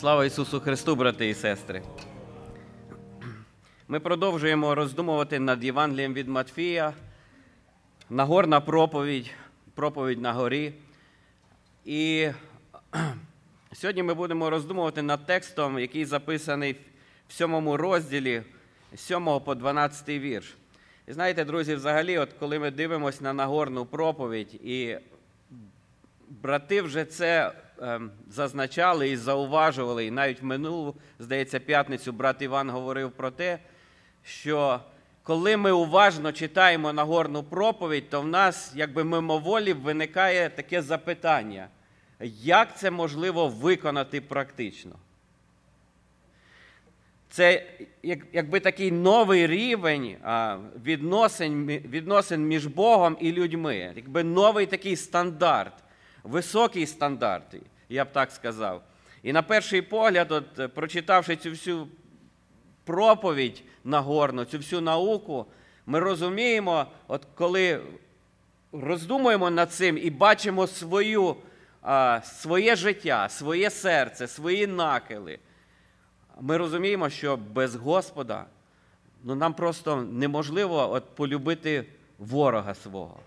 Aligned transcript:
Слава 0.00 0.24
Ісусу 0.24 0.60
Христу, 0.60 0.96
брати 0.96 1.28
і 1.28 1.34
сестри! 1.34 1.82
Ми 3.88 4.00
продовжуємо 4.00 4.74
роздумувати 4.74 5.38
над 5.38 5.64
Євангелієм 5.64 6.14
від 6.14 6.28
Матфія, 6.28 6.92
Нагорна 8.10 8.60
проповідь, 8.60 9.30
проповідь 9.74 10.20
на 10.20 10.32
горі. 10.32 10.72
І 11.84 12.28
сьогодні 13.72 14.02
ми 14.02 14.14
будемо 14.14 14.50
роздумувати 14.50 15.02
над 15.02 15.26
текстом, 15.26 15.78
який 15.78 16.04
записаний 16.04 16.76
в 17.28 17.32
сьомому 17.32 17.76
розділі 17.76 18.42
з 18.94 19.00
7 19.00 19.40
по 19.44 19.54
12 19.54 20.08
вірш. 20.08 20.56
І 21.08 21.12
знаєте, 21.12 21.44
друзі, 21.44 21.74
взагалі, 21.74 22.18
от 22.18 22.32
коли 22.32 22.58
ми 22.58 22.70
дивимося 22.70 23.24
на 23.24 23.32
Нагорну 23.32 23.86
проповідь, 23.86 24.54
і 24.54 24.98
брати 26.28 26.82
вже 26.82 27.04
це 27.04 27.52
зазначали 28.28 29.10
і 29.10 29.16
зауважували, 29.16 30.06
і 30.06 30.10
навіть 30.10 30.42
в 30.42 30.44
минулу, 30.44 30.94
здається, 31.18 31.60
п'ятницю 31.60 32.12
брат 32.12 32.42
Іван 32.42 32.70
говорив 32.70 33.10
про 33.10 33.30
те, 33.30 33.58
що 34.24 34.80
коли 35.22 35.56
ми 35.56 35.72
уважно 35.72 36.32
читаємо 36.32 36.92
Нагорну 36.92 37.42
проповідь, 37.42 38.10
то 38.10 38.20
в 38.20 38.26
нас 38.26 38.72
якби 38.76 39.04
мимоволі 39.04 39.72
виникає 39.72 40.50
таке 40.50 40.82
запитання, 40.82 41.68
як 42.42 42.78
це 42.78 42.90
можливо 42.90 43.48
виконати 43.48 44.20
практично? 44.20 44.92
Це 47.28 47.66
якби 48.32 48.60
такий 48.60 48.92
новий 48.92 49.46
рівень 49.46 50.16
відносин 50.84 51.66
відносин 51.66 52.46
між 52.46 52.66
Богом 52.66 53.16
і 53.20 53.32
людьми, 53.32 53.92
якби 53.96 54.24
новий 54.24 54.66
такий 54.66 54.96
стандарт, 54.96 55.74
високий 56.26 56.86
стандарт, 56.86 57.54
я 57.88 58.04
б 58.04 58.12
так 58.12 58.30
сказав. 58.30 58.82
І 59.22 59.32
на 59.32 59.42
перший 59.42 59.82
погляд, 59.82 60.32
от, 60.32 60.74
прочитавши 60.74 61.36
цю 61.36 61.50
всю 61.50 61.88
проповідь 62.84 63.62
Нагорну, 63.84 64.44
цю 64.44 64.58
всю 64.58 64.80
науку, 64.80 65.46
ми 65.86 66.00
розуміємо, 66.00 66.86
от 67.08 67.26
коли 67.34 67.80
роздумуємо 68.72 69.50
над 69.50 69.72
цим 69.72 69.98
і 69.98 70.10
бачимо 70.10 70.66
свою, 70.66 71.36
а, 71.82 72.20
своє 72.24 72.76
життя, 72.76 73.28
своє 73.28 73.70
серце, 73.70 74.28
свої 74.28 74.66
накили 74.66 75.38
ми 76.40 76.56
розуміємо, 76.56 77.10
що 77.10 77.36
без 77.36 77.74
Господа 77.74 78.46
ну, 79.24 79.34
нам 79.34 79.54
просто 79.54 79.96
неможливо 79.96 80.92
от 80.92 81.04
полюбити 81.14 81.86
ворога 82.18 82.74
свого. 82.74 83.18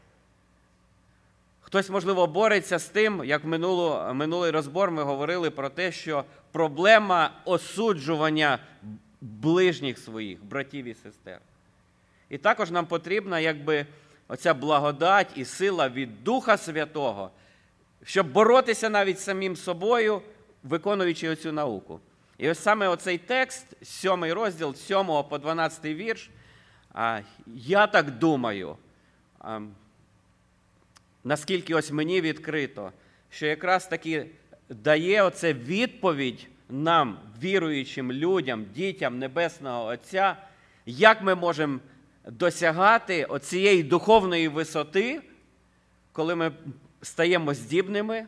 Хтось, 1.69 1.89
можливо, 1.89 2.27
бореться 2.27 2.79
з 2.79 2.85
тим, 2.85 3.23
як 3.25 3.43
в 3.43 3.47
минулу, 3.47 4.13
минулий 4.13 4.51
розбор 4.51 4.91
ми 4.91 5.03
говорили 5.03 5.49
про 5.49 5.69
те, 5.69 5.91
що 5.91 6.23
проблема 6.51 7.31
осуджування 7.45 8.59
ближніх 9.21 9.99
своїх, 9.99 10.43
братів 10.43 10.85
і 10.85 10.93
сестер. 10.93 11.39
І 12.29 12.37
також 12.37 12.71
нам 12.71 12.85
потрібна 12.85 13.39
якби, 13.39 13.85
оця 14.27 14.53
благодать 14.53 15.27
і 15.35 15.45
сила 15.45 15.89
від 15.89 16.23
Духа 16.23 16.57
Святого, 16.57 17.31
щоб 18.03 18.31
боротися 18.31 18.89
навіть 18.89 19.19
самим 19.19 19.55
собою, 19.55 20.21
виконуючи 20.63 21.29
оцю 21.29 21.51
науку. 21.51 21.99
І 22.37 22.49
ось 22.49 22.59
саме 22.59 22.87
оцей 22.87 23.17
текст, 23.17 23.65
сьомий 23.81 24.33
розділ, 24.33 24.75
7 24.75 25.05
по 25.05 25.37
12 25.37 25.85
вірш, 25.85 26.29
я 27.47 27.87
так 27.87 28.11
думаю, 28.11 28.77
наскільки 31.23 31.75
ось 31.75 31.91
мені 31.91 32.21
відкрито, 32.21 32.91
що 33.29 33.45
якраз 33.45 33.87
таки 33.87 34.25
дає 34.69 35.23
оце 35.23 35.53
відповідь 35.53 36.47
нам, 36.69 37.19
віруючим 37.43 38.11
людям, 38.11 38.65
дітям 38.75 39.19
Небесного 39.19 39.85
Отця, 39.85 40.37
як 40.85 41.21
ми 41.21 41.35
можемо 41.35 41.79
досягати 42.27 43.25
оцієї 43.25 43.83
духовної 43.83 44.47
висоти, 44.47 45.21
коли 46.11 46.35
ми 46.35 46.52
стаємо 47.02 47.53
здібними 47.53 48.27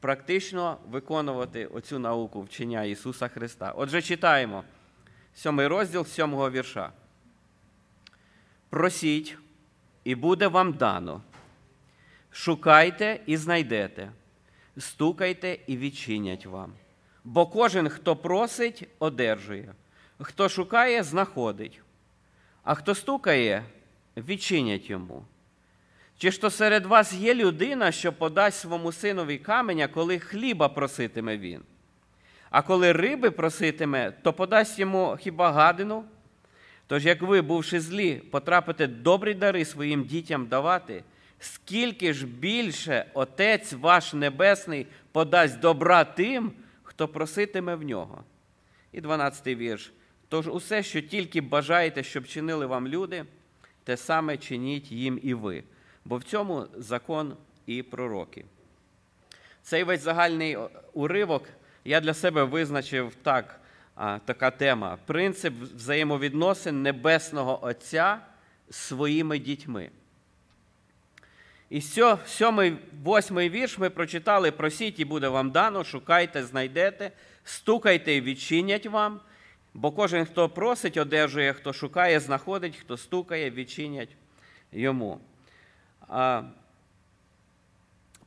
практично 0.00 0.78
виконувати 0.90 1.66
оцю 1.66 1.98
науку 1.98 2.42
вчення 2.42 2.84
Ісуса 2.84 3.28
Христа. 3.28 3.72
Отже, 3.76 4.02
читаємо 4.02 4.64
сьомий 5.34 5.66
розділ 5.66 6.04
сьомого 6.04 6.50
вірша. 6.50 6.92
Просіть, 8.70 9.38
і 10.04 10.14
буде 10.14 10.48
вам 10.48 10.72
дано. 10.72 11.22
Шукайте 12.38 13.20
і 13.26 13.36
знайдете, 13.36 14.10
стукайте 14.76 15.58
і 15.66 15.76
відчинять 15.76 16.46
вам. 16.46 16.72
Бо 17.24 17.46
кожен, 17.46 17.88
хто 17.88 18.16
просить, 18.16 18.88
одержує, 18.98 19.74
хто 20.18 20.48
шукає, 20.48 21.02
знаходить, 21.02 21.80
а 22.64 22.74
хто 22.74 22.94
стукає, 22.94 23.64
відчинять 24.16 24.90
йому. 24.90 25.24
Чи 26.18 26.30
ж 26.30 26.40
то 26.40 26.50
серед 26.50 26.86
вас 26.86 27.12
є 27.12 27.34
людина, 27.34 27.92
що 27.92 28.12
подасть 28.12 28.60
своєму 28.60 28.92
синові 28.92 29.38
каменя, 29.38 29.88
коли 29.88 30.18
хліба 30.18 30.68
проситиме 30.68 31.38
він? 31.38 31.60
А 32.50 32.62
коли 32.62 32.92
риби 32.92 33.30
проситиме, 33.30 34.10
то 34.22 34.32
подасть 34.32 34.78
йому 34.78 35.16
хіба 35.20 35.52
гадину? 35.52 36.04
Тож, 36.86 37.06
як 37.06 37.22
ви, 37.22 37.42
бувши 37.42 37.80
злі, 37.80 38.14
потрапите 38.14 38.86
добрі 38.86 39.34
дари 39.34 39.64
своїм 39.64 40.04
дітям 40.04 40.46
давати, 40.46 41.04
скільки 41.38 42.12
ж 42.12 42.26
більше 42.26 43.10
Отець 43.14 43.72
ваш 43.72 44.12
Небесний 44.12 44.86
подасть 45.12 45.60
добра 45.60 46.04
тим, 46.04 46.52
хто 46.82 47.08
проситиме 47.08 47.74
в 47.74 47.82
нього. 47.82 48.24
І 48.92 49.00
12-й 49.00 49.54
вірш. 49.54 49.92
Тож 50.28 50.48
усе, 50.48 50.82
що 50.82 51.00
тільки 51.00 51.40
бажаєте, 51.40 52.02
щоб 52.02 52.26
чинили 52.26 52.66
вам 52.66 52.88
люди, 52.88 53.24
те 53.84 53.96
саме 53.96 54.36
чиніть 54.36 54.92
їм 54.92 55.20
і 55.22 55.34
ви 55.34 55.64
бо 56.08 56.16
в 56.16 56.24
цьому 56.24 56.66
закон 56.74 57.36
і 57.66 57.82
пророки. 57.82 58.44
Цей 59.62 59.84
весь 59.84 60.00
загальний 60.00 60.58
уривок 60.92 61.48
я 61.84 62.00
для 62.00 62.14
себе 62.14 62.44
визначив 62.44 63.14
так, 63.22 63.60
така 64.24 64.50
тема: 64.50 64.98
принцип 65.06 65.54
взаємовідносин 65.54 66.82
Небесного 66.82 67.64
Отця 67.64 68.20
своїми 68.70 69.38
дітьми. 69.38 69.90
І 71.70 71.80
сьомий, 72.26 72.76
восьмий 73.02 73.50
вірш 73.50 73.78
ми 73.78 73.90
прочитали: 73.90 74.50
просіть, 74.50 75.00
і 75.00 75.04
буде 75.04 75.28
вам 75.28 75.50
дано, 75.50 75.84
шукайте, 75.84 76.44
знайдете, 76.44 77.10
стукайте 77.44 78.14
і 78.14 78.20
відчинять 78.20 78.86
вам, 78.86 79.20
бо 79.74 79.92
кожен, 79.92 80.24
хто 80.24 80.48
просить, 80.48 80.96
одержує, 80.96 81.52
хто 81.52 81.72
шукає, 81.72 82.20
знаходить, 82.20 82.76
хто 82.76 82.96
стукає, 82.96 83.50
відчинять 83.50 84.16
йому. 84.72 85.20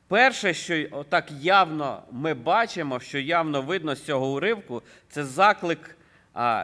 Перше, 0.08 0.54
що 0.54 1.06
так 1.10 1.32
явно 1.32 2.04
ми 2.12 2.34
бачимо, 2.34 3.00
що 3.00 3.20
явно 3.20 3.62
видно 3.62 3.96
з 3.96 4.04
цього 4.04 4.34
уривку, 4.34 4.82
це 5.10 5.26
заклик 5.26 5.98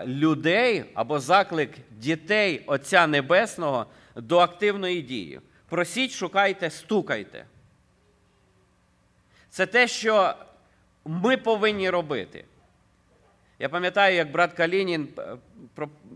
людей 0.05 0.85
або 0.93 1.19
заклик 1.19 1.71
дітей 1.91 2.63
Отця 2.65 3.07
Небесного 3.07 3.85
до 4.15 4.39
активної 4.39 5.01
дії. 5.01 5.39
Просіть, 5.69 6.11
шукайте, 6.11 6.69
стукайте. 6.69 7.45
Це 9.49 9.65
те, 9.65 9.87
що 9.87 10.33
ми 11.05 11.37
повинні 11.37 11.89
робити. 11.89 12.45
Я 13.59 13.69
пам'ятаю, 13.69 14.15
як 14.15 14.31
брат 14.31 14.53
Калінін 14.53 15.07
е, 15.19 15.37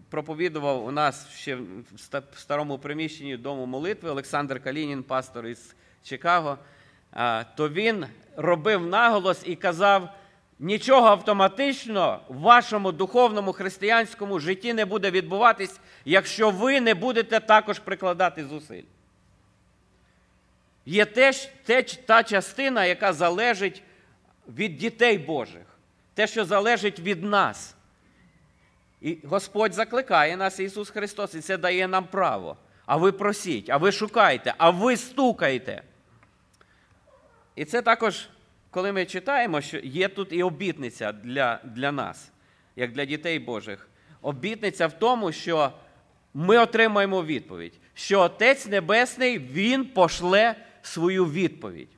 проповідував 0.09 0.85
у 0.85 0.91
нас 0.91 1.29
ще 1.29 1.55
в 1.55 2.37
старому 2.37 2.77
приміщенні 2.77 3.37
Дому 3.37 3.65
молитви 3.65 4.09
Олександр 4.09 4.63
Калінін, 4.63 5.03
пастор 5.03 5.47
із 5.47 5.75
Чикаго, 6.03 6.57
то 7.55 7.69
він 7.69 8.05
робив 8.35 8.85
наголос 8.85 9.43
і 9.45 9.55
казав: 9.55 10.09
нічого 10.59 11.07
автоматично 11.07 12.21
в 12.29 12.39
вашому 12.39 12.91
духовному 12.91 13.53
християнському 13.53 14.39
житті 14.39 14.73
не 14.73 14.85
буде 14.85 15.11
відбуватись, 15.11 15.79
якщо 16.05 16.49
ви 16.49 16.81
не 16.81 16.93
будете 16.93 17.39
також 17.39 17.79
прикладати 17.79 18.45
зусиль. 18.45 18.83
Є 20.85 21.05
теж 21.05 21.49
та 22.05 22.23
частина, 22.23 22.85
яка 22.85 23.13
залежить 23.13 23.83
від 24.47 24.77
дітей 24.77 25.17
Божих 25.17 25.71
те, 26.13 26.27
що 26.27 26.45
залежить 26.45 26.99
від 26.99 27.23
нас. 27.23 27.75
І 29.01 29.17
Господь 29.23 29.73
закликає 29.73 30.37
нас, 30.37 30.59
Ісус 30.59 30.89
Христос, 30.89 31.35
і 31.35 31.41
це 31.41 31.57
дає 31.57 31.87
нам 31.87 32.05
право. 32.05 32.57
А 32.85 32.97
ви 32.97 33.11
просіть, 33.11 33.69
а 33.69 33.77
ви 33.77 33.91
шукайте, 33.91 34.53
а 34.57 34.69
ви 34.69 34.97
стукайте. 34.97 35.83
І 37.55 37.65
це 37.65 37.81
також, 37.81 38.29
коли 38.69 38.91
ми 38.91 39.05
читаємо, 39.05 39.61
що 39.61 39.77
є 39.77 40.07
тут 40.07 40.33
і 40.33 40.43
обітниця 40.43 41.11
для, 41.11 41.59
для 41.63 41.91
нас, 41.91 42.31
як 42.75 42.91
для 42.91 43.05
дітей 43.05 43.39
Божих. 43.39 43.89
Обітниця 44.21 44.87
в 44.87 44.93
тому, 44.93 45.31
що 45.31 45.71
ми 46.33 46.57
отримаємо 46.57 47.23
відповідь, 47.23 47.73
що 47.93 48.19
Отець 48.19 48.67
Небесний 48.67 49.39
Він 49.39 49.85
пошле 49.85 50.55
свою 50.81 51.25
відповідь. 51.25 51.89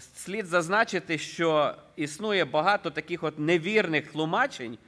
слід 0.00 0.46
зазначити, 0.46 1.18
що 1.18 1.74
існує 1.96 2.44
багато 2.44 2.90
таких 2.90 3.22
от 3.22 3.38
невірних 3.38 4.12
тлумачень 4.12 4.78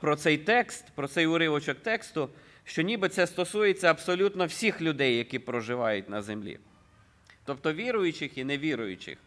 про 0.00 0.16
цей 0.16 0.38
текст, 0.38 0.84
про 0.94 1.08
цей 1.08 1.26
уривочок 1.26 1.78
тексту, 1.78 2.28
що 2.64 2.82
ніби 2.82 3.08
це 3.08 3.26
стосується 3.26 3.90
абсолютно 3.90 4.46
всіх 4.46 4.80
людей, 4.80 5.16
які 5.16 5.38
проживають 5.38 6.08
на 6.08 6.22
землі. 6.22 6.58
Тобто 7.44 7.72
віруючих 7.72 8.38
і 8.38 8.44
невіруючих. 8.44 9.18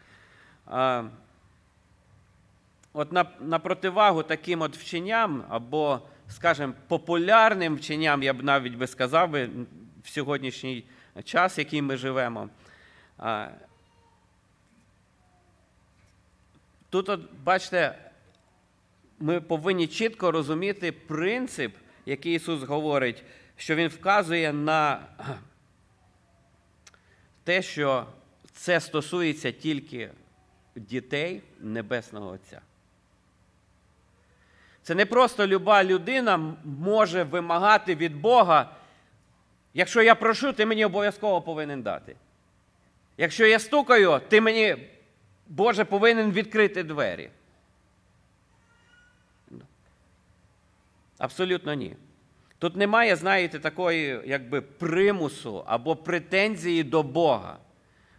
От 2.93 3.11
на, 3.11 3.25
на 3.39 3.59
противагу 3.59 4.23
таким 4.23 4.61
от 4.61 4.77
вченням, 4.77 5.43
або, 5.49 6.01
скажімо, 6.29 6.73
популярним 6.87 7.75
вченням, 7.75 8.23
я 8.23 8.33
б 8.33 8.43
навіть 8.43 8.75
би 8.75 8.87
сказав 8.87 9.35
в 10.07 10.09
сьогоднішній 10.09 10.83
час, 11.23 11.57
в 11.57 11.59
який 11.59 11.81
ми 11.81 11.97
живемо. 11.97 12.49
Тут, 16.89 17.09
от, 17.09 17.21
бачите, 17.43 18.11
ми 19.19 19.41
повинні 19.41 19.87
чітко 19.87 20.31
розуміти 20.31 20.91
принцип, 20.91 21.75
який 22.05 22.35
Ісус 22.35 22.63
говорить, 22.63 23.23
що 23.57 23.75
Він 23.75 23.87
вказує 23.87 24.53
на 24.53 25.07
те, 27.43 27.61
що 27.61 28.05
це 28.51 28.79
стосується 28.79 29.51
тільки 29.51 30.11
дітей 30.75 31.41
Небесного 31.59 32.27
Отця. 32.27 32.61
Це 34.83 34.95
не 34.95 35.05
просто 35.05 35.47
люба 35.47 35.83
людина 35.83 36.55
може 36.63 37.23
вимагати 37.23 37.95
від 37.95 38.21
Бога, 38.21 38.77
якщо 39.77 40.01
я 40.01 40.15
прошу, 40.15 40.53
ти 40.53 40.65
мені 40.65 40.85
обов'язково 40.85 41.41
повинен 41.41 41.81
дати. 41.81 42.15
Якщо 43.17 43.45
я 43.45 43.59
стукаю, 43.59 44.21
ти 44.27 44.41
мені, 44.41 44.75
Боже, 45.47 45.85
повинен 45.85 46.31
відкрити 46.31 46.83
двері. 46.83 47.29
Абсолютно 51.17 51.73
ні. 51.73 51.95
Тут 52.59 52.75
немає, 52.75 53.15
знаєте, 53.15 53.59
такої 53.59 54.21
якби 54.25 54.61
примусу 54.61 55.63
або 55.67 55.95
претензії 55.95 56.83
до 56.83 57.03
Бога. 57.03 57.57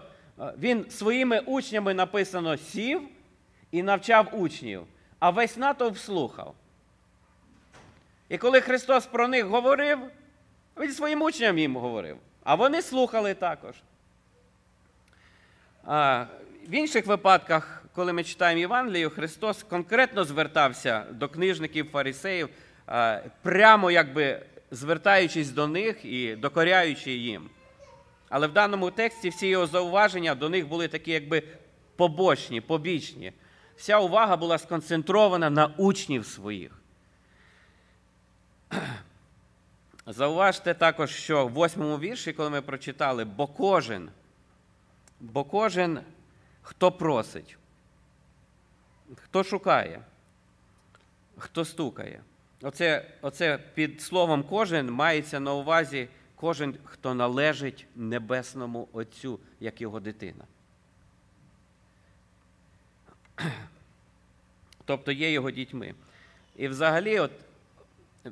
Він 0.60 0.90
своїми 0.90 1.40
учнями 1.40 1.94
написано 1.94 2.58
сів 2.58 3.02
і 3.72 3.84
навчав 3.84 4.28
учнів, 4.31 4.84
а 5.19 5.30
весь 5.30 5.58
натовп 5.58 5.98
слухав. 5.98 6.56
І 8.30 8.38
коли 8.38 8.62
Христос 8.62 9.06
про 9.06 9.28
них 9.28 9.46
говорив, 9.46 10.00
Він 10.79 10.94
своїм 10.94 11.21
учням 11.21 11.57
їм 11.57 11.75
говорив, 11.75 12.18
а 12.44 12.56
вони 12.56 12.81
слухали 12.81 13.33
також. 13.33 13.75
А 15.83 16.25
В 16.68 16.74
інших 16.74 17.06
випадках, 17.06 17.83
коли 17.95 18.13
ми 18.13 18.24
читаємо 18.24 18.59
Євангелію, 18.59 19.09
Христос 19.09 19.63
конкретно 19.63 20.24
звертався 20.24 21.06
до 21.12 21.29
книжників, 21.29 21.89
фарисеїв, 21.91 22.50
прямо 23.41 23.91
якби 23.91 24.41
звертаючись 24.71 25.50
до 25.50 25.68
них 25.68 26.06
і 26.06 26.35
докоряючи 26.35 27.12
їм. 27.12 27.50
Але 28.30 28.47
в 28.47 28.53
даному 28.53 28.91
тексті 28.91 29.30
всі 29.30 29.47
його 29.47 29.68
зауваження 29.68 30.35
до 30.35 30.50
них 30.50 30.68
були 30.68 30.88
такі, 30.88 31.12
якби 31.12 31.44
побочні, 31.95 32.62
побічні 32.62 33.33
вся 33.77 34.00
увага 34.00 34.38
була 34.38 34.57
сконцентрована 34.57 35.50
на 35.50 35.65
учнів 35.77 36.25
своїх. 36.25 36.71
Зауважте 40.09 40.74
також, 40.74 41.12
що 41.12 41.48
в 41.48 41.51
восьмому 41.51 42.00
вірші, 42.00 42.33
коли 42.33 42.50
ми 42.50 42.62
прочитали, 42.62 43.25
бо 43.25 43.48
кожен, 43.48 44.09
бо 45.19 45.44
кожен, 45.44 46.00
хто 46.62 46.92
просить, 46.92 47.57
хто 49.15 49.44
шукає, 49.44 50.01
хто 51.38 51.65
стукає. 51.65 52.21
Оце, 52.62 53.06
Оце 53.21 53.57
під 53.74 54.01
словом 54.01 54.44
кожен 54.44 54.92
мається 54.92 55.39
на 55.39 55.54
увазі 55.54 56.07
кожен, 56.36 56.77
хто 56.83 57.13
належить 57.13 57.88
Небесному 57.95 58.88
Отцю, 58.94 59.39
як 59.59 59.81
його 59.81 60.00
дитина. 60.00 60.44
тобто 64.86 65.12
є 65.12 65.31
його 65.31 65.51
дітьми. 65.51 65.94
І 66.56 66.68
взагалі, 66.68 67.19
от, 67.19 67.31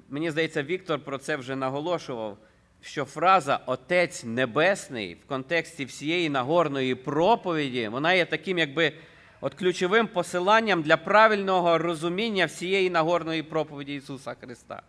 мені 0.10 0.32
здається, 0.32 0.64
Віктор 0.64 1.00
про 1.00 1.18
це 1.18 1.36
вже 1.36 1.56
наголошував, 1.56 2.38
що 2.82 3.06
фраза 3.06 3.60
Отець 3.66 4.24
Небесний 4.24 5.14
в 5.14 5.28
контексті 5.28 5.86
всієї 5.86 6.30
нагорної 6.30 6.96
проповіді, 6.96 7.88
вона 7.88 8.14
є 8.14 8.26
таким, 8.26 8.58
якби 8.58 8.94
от 9.42 9.54
ключовим 9.54 10.08
посиланням 10.08 10.82
для 10.82 10.98
правильного 10.98 11.78
розуміння 11.78 12.46
всієї 12.46 12.90
нагорної 12.90 13.44
проповіді 13.44 13.96
Ісуса 13.96 14.36
Христа. 14.42 14.82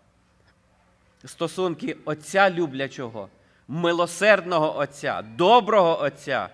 Стосунки 1.25 1.97
Отця 2.05 2.51
люблячого, 2.51 3.29
милосердного 3.69 4.79
Отця, 4.79 5.23
доброго 5.23 6.03
Отця 6.03 6.49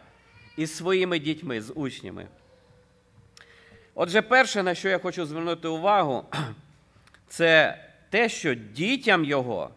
із 0.56 0.76
своїми 0.76 1.18
дітьми, 1.18 1.60
з 1.60 1.72
учнями. 1.72 2.26
Отже, 3.94 4.22
перше, 4.22 4.62
на 4.62 4.74
що 4.74 4.88
я 4.88 4.98
хочу 4.98 5.26
звернути 5.26 5.68
увагу, 5.68 6.24
це 7.28 7.78
те, 8.12 8.28
що 8.28 8.54
дітям 8.54 9.24
Його, 9.24 9.70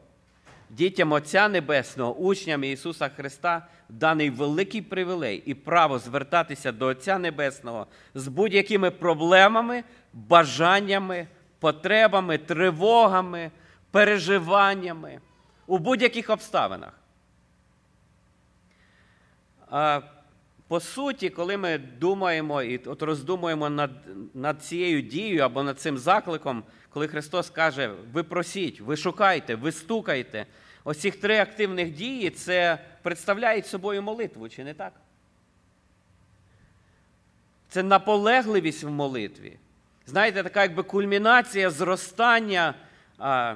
дітям 0.69 1.11
Отця 1.11 1.47
Небесного, 1.47 2.13
учням 2.13 2.63
Ісуса 2.63 3.09
Христа, 3.09 3.67
даний 3.89 4.29
великий 4.29 4.81
привілей 4.81 5.43
і 5.45 5.53
право 5.53 5.99
звертатися 5.99 6.71
до 6.71 6.85
Отця 6.85 7.17
Небесного 7.17 7.87
з 8.13 8.27
будь-якими 8.27 8.91
проблемами, 8.91 9.83
бажаннями, 10.13 11.27
потребами, 11.59 12.37
тривогами, 12.37 13.51
переживаннями 13.91 15.19
у 15.67 15.77
будь-яких 15.77 16.29
обставинах. 16.29 16.93
По 20.67 20.79
суті, 20.79 21.29
коли 21.29 21.57
ми 21.57 21.77
думаємо 21.77 22.61
і 22.61 22.77
от 22.77 23.01
роздумуємо 23.01 23.69
над 23.69 23.91
над 24.33 24.63
цією 24.63 25.01
дією 25.01 25.41
або 25.41 25.63
над 25.63 25.79
цим 25.79 25.97
закликом, 25.97 26.63
коли 26.95 27.07
Христос 27.07 27.49
каже, 27.49 27.87
ви 28.13 28.23
просіть, 28.23 28.81
ви 28.81 28.97
шукайте, 28.97 29.55
ви 29.55 29.71
стукайте, 29.71 30.45
ось 30.83 31.07
три 31.21 31.39
активних 31.39 31.91
дії 31.91 32.29
це 32.29 32.79
представляють 33.01 33.67
собою 33.67 34.01
молитву, 34.01 34.49
чи 34.49 34.63
не 34.63 34.73
так? 34.73 34.93
Це 37.69 37.83
наполегливість 37.83 38.83
в 38.83 38.89
молитві. 38.89 39.59
Знаєте, 40.05 40.43
така 40.43 40.61
якби 40.61 40.83
кульмінація 40.83 41.69
зростання 41.69 42.75
а, 43.17 43.55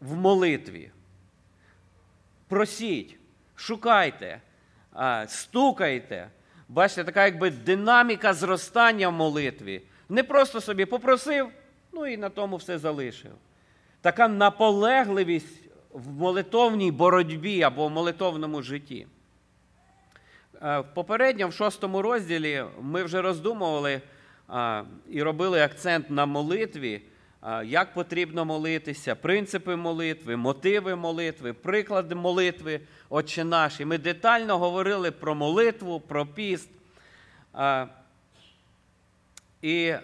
в 0.00 0.16
молитві. 0.16 0.90
Просіть, 2.48 3.16
шукайте 3.56 4.40
стукайте. 5.26 6.30
Бачите, 6.68 7.04
така 7.04 7.24
якби 7.24 7.50
динаміка 7.50 8.34
зростання 8.34 9.08
в 9.08 9.12
молитві. 9.12 9.82
Не 10.10 10.22
просто 10.22 10.60
собі 10.60 10.84
попросив, 10.84 11.48
ну 11.92 12.06
і 12.06 12.16
на 12.16 12.28
тому 12.28 12.56
все 12.56 12.78
залишив. 12.78 13.30
Така 14.00 14.28
наполегливість 14.28 15.68
в 15.90 16.12
молитовній 16.12 16.90
боротьбі 16.90 17.62
або 17.62 17.86
в 17.86 17.90
молитовному 17.90 18.62
житті. 18.62 19.06
Попередньо, 20.94 21.48
в 21.48 21.52
шостому 21.52 22.02
розділі, 22.02 22.64
ми 22.80 23.02
вже 23.02 23.22
роздумували 23.22 24.00
і 25.10 25.22
робили 25.22 25.62
акцент 25.62 26.10
на 26.10 26.26
молитві, 26.26 27.02
як 27.64 27.94
потрібно 27.94 28.44
молитися, 28.44 29.14
принципи 29.14 29.76
молитви, 29.76 30.36
мотиви 30.36 30.96
молитви, 30.96 31.52
приклади 31.52 32.14
молитви, 32.14 32.80
Отче 33.08 33.44
наш. 33.44 33.80
І 33.80 33.84
Ми 33.84 33.98
детально 33.98 34.58
говорили 34.58 35.10
про 35.10 35.34
молитву, 35.34 36.00
про 36.00 36.26
піст. 36.26 36.70
І 39.62 39.94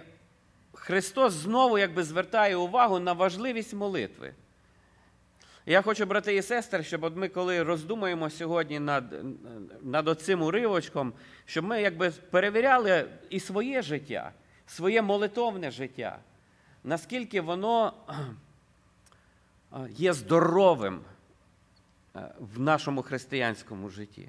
Христос 0.73 1.33
знову 1.33 1.79
якби 1.79 2.05
звертає 2.05 2.57
увагу 2.57 2.99
на 2.99 3.13
важливість 3.13 3.75
молитви. 3.75 4.35
Я 5.67 5.83
хочу, 5.83 6.07
брати 6.07 6.37
і 6.37 6.43
сестри, 6.43 6.83
щоб 6.83 7.05
от 7.05 7.17
ми, 7.17 7.29
коли 7.29 7.63
роздумуємо 7.63 8.31
сьогодні 8.31 8.79
над 8.79 9.15
над 9.83 10.09
оцим 10.09 10.43
уривочком, 10.43 11.13
щоб 11.45 11.65
ми 11.65 11.83
якби 11.83 12.11
перевіряли 12.11 13.09
і 13.31 13.41
своє 13.41 13.83
життя, 13.83 14.33
своє 14.67 15.03
молитовне 15.03 15.71
життя, 15.71 16.19
наскільки 16.85 17.41
воно 17.41 17.93
є 19.89 20.13
здоровим 20.13 21.01
в 22.39 22.61
нашому 22.61 23.03
християнському 23.03 23.89
житті. 23.89 24.29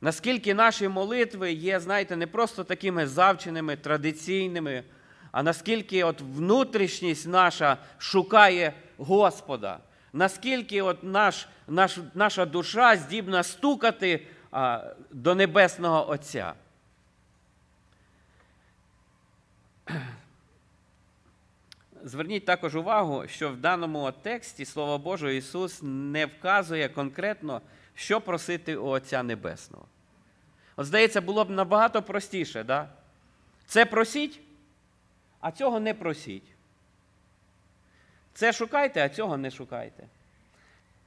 Наскільки 0.00 0.54
наші 0.54 0.88
молитви 0.88 1.52
є, 1.52 1.80
знаєте, 1.80 2.16
не 2.16 2.26
просто 2.26 2.64
такими 2.64 3.06
завченими, 3.06 3.76
традиційними, 3.76 4.84
а 5.32 5.42
наскільки 5.42 6.04
от 6.04 6.20
внутрішність 6.20 7.28
наша 7.28 7.76
шукає 7.98 8.72
Господа 8.96 9.80
наскільки 10.12 10.82
от 10.82 11.04
наш, 11.04 11.48
наш, 11.68 11.98
наша 12.14 12.46
душа 12.46 12.96
здібна 12.96 13.42
стукати 13.42 14.26
а, 14.50 14.84
до 15.10 15.34
Небесного 15.34 16.10
Отця. 16.10 16.52
Зверніть 22.08 22.44
також 22.44 22.76
увагу, 22.76 23.28
що 23.28 23.50
в 23.50 23.56
даному 23.56 24.12
тексті 24.22 24.64
Слово 24.64 24.98
Боже 24.98 25.36
Ісус 25.36 25.80
не 25.82 26.26
вказує 26.26 26.88
конкретно, 26.88 27.60
що 27.94 28.20
просити 28.20 28.76
у 28.76 28.86
Отця 28.86 29.22
Небесного. 29.22 29.84
От, 30.76 30.86
здається, 30.86 31.20
було 31.20 31.44
б 31.44 31.50
набагато 31.50 32.02
простіше, 32.02 32.64
да? 32.64 32.88
це 33.66 33.86
просіть, 33.86 34.40
а 35.40 35.52
цього 35.52 35.80
не 35.80 35.94
просіть. 35.94 36.50
Це 38.34 38.52
шукайте, 38.52 39.04
а 39.04 39.08
цього 39.08 39.36
не 39.36 39.50
шукайте. 39.50 40.06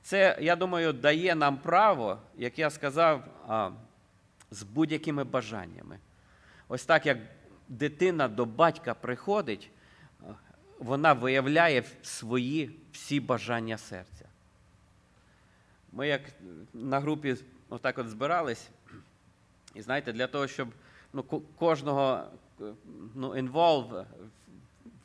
Це, 0.01 0.38
я 0.41 0.55
думаю, 0.55 0.93
дає 0.93 1.36
нам 1.36 1.58
право, 1.58 2.17
як 2.38 2.60
я 2.60 2.70
сказав, 2.70 3.24
з 4.51 4.63
будь-якими 4.63 5.24
бажаннями. 5.24 6.00
Ось 6.67 6.86
так, 6.86 7.05
як 7.05 7.17
дитина 7.67 8.27
до 8.27 8.46
батька 8.46 8.93
приходить, 8.93 9.72
вона 10.81 11.13
виявляє 11.13 11.83
свої 12.03 12.71
всі 12.91 13.19
бажання 13.19 13.77
серця. 13.77 14.25
Ми, 15.91 16.07
як 16.07 16.21
на 16.73 17.00
групі 17.00 17.35
отак 17.69 17.97
от 17.97 18.09
збирались, 18.09 18.69
і 19.75 19.81
знаєте, 19.81 20.13
для 20.13 20.27
того, 20.27 20.47
щоб 20.47 20.67
ну, 21.13 21.23
кожного 21.57 22.23
ну, 23.15 23.29
involve 23.29 24.05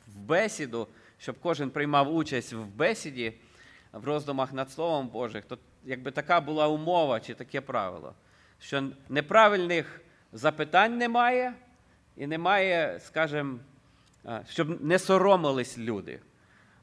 в 0.07 0.19
бесіду, 0.19 0.87
щоб 1.17 1.35
кожен 1.41 1.69
приймав 1.69 2.15
участь 2.15 2.53
в 2.53 2.65
бесіді 2.65 3.33
в 3.93 4.05
роздумах 4.05 4.53
над 4.53 4.71
Словом 4.71 5.07
Божих, 5.07 5.45
то 5.45 5.57
якби 5.85 6.11
така 6.11 6.41
була 6.41 6.67
умова 6.67 7.19
чи 7.19 7.33
таке 7.33 7.61
правило, 7.61 8.13
що 8.59 8.89
неправильних 9.09 10.01
запитань 10.33 10.97
немає, 10.97 11.53
і 12.15 12.27
немає, 12.27 12.99
скажімо, 12.99 13.59
щоб 14.49 14.83
не 14.83 14.99
соромились 14.99 15.77
люди, 15.77 16.19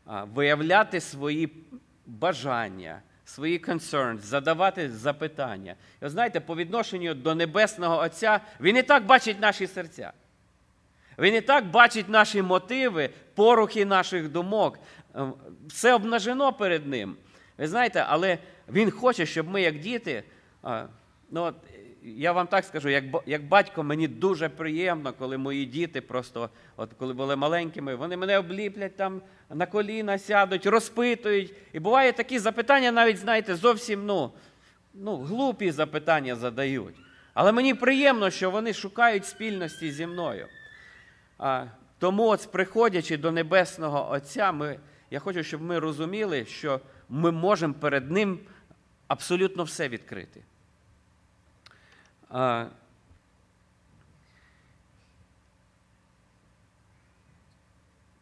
виявляти 0.06 1.00
свої 1.00 1.64
бажання, 2.06 3.02
свої 3.24 3.58
concerns, 3.58 4.18
задавати 4.18 4.90
запитання. 4.90 5.74
І 6.02 6.08
знаєте, 6.08 6.40
по 6.40 6.56
відношенню 6.56 7.14
до 7.14 7.34
Небесного 7.34 7.98
Отця, 7.98 8.40
Він 8.60 8.76
і 8.76 8.82
так 8.82 9.06
бачить 9.06 9.40
наші 9.40 9.66
серця. 9.66 10.12
Він 11.18 11.34
і 11.34 11.40
так 11.40 11.66
бачить 11.66 12.08
наші 12.08 12.42
мотиви, 12.42 13.10
порухи 13.34 13.84
наших 13.84 14.28
думок. 14.28 14.78
Ем, 15.14 15.34
все 15.66 15.94
обнажено 15.94 16.52
перед 16.52 16.86
ним. 16.86 17.16
Ви 17.58 17.68
знаєте, 17.68 18.04
але 18.08 18.38
він 18.68 18.90
хоче, 18.90 19.26
щоб 19.26 19.48
ми, 19.48 19.62
як 19.62 19.78
діти, 19.78 20.24
ну, 21.30 21.52
я 22.04 22.32
вам 22.32 22.46
так 22.46 22.64
скажу, 22.64 22.88
як 22.88 23.04
як 23.26 23.44
батько, 23.44 23.82
мені 23.82 24.08
дуже 24.08 24.48
приємно, 24.48 25.12
коли 25.12 25.38
мої 25.38 25.64
діти 25.66 26.00
просто, 26.00 26.50
от 26.76 26.90
коли 26.98 27.14
були 27.14 27.36
маленькими, 27.36 27.94
вони 27.94 28.16
мене 28.16 28.38
обліплять 28.38 28.96
там 28.96 29.22
на 29.50 29.66
коліна 29.66 30.18
сядуть, 30.18 30.66
розпитують. 30.66 31.52
І 31.72 31.80
буває 31.80 32.12
такі 32.12 32.38
запитання, 32.38 32.92
навіть, 32.92 33.18
знаєте, 33.18 33.56
зовсім 33.56 34.06
ну, 34.06 34.32
ну, 34.94 35.16
глупі 35.16 35.70
запитання 35.70 36.36
задають. 36.36 36.94
Але 37.34 37.52
мені 37.52 37.74
приємно, 37.74 38.30
що 38.30 38.50
вони 38.50 38.72
шукають 38.72 39.26
спільності 39.26 39.90
зі 39.90 40.06
мною. 40.06 40.46
А, 41.38 41.64
Тому, 41.98 42.28
от, 42.28 42.52
приходячи 42.52 43.16
до 43.16 43.32
Небесного 43.32 44.10
Отця, 44.10 44.52
ми, 44.52 44.78
я 45.10 45.18
хочу, 45.18 45.42
щоб 45.42 45.62
ми 45.62 45.78
розуміли, 45.78 46.44
що 46.44 46.80
ми 47.08 47.30
можемо 47.30 47.74
перед 47.74 48.10
Ним 48.10 48.38
абсолютно 49.08 49.64
все 49.64 49.88
відкрити. 49.88 50.42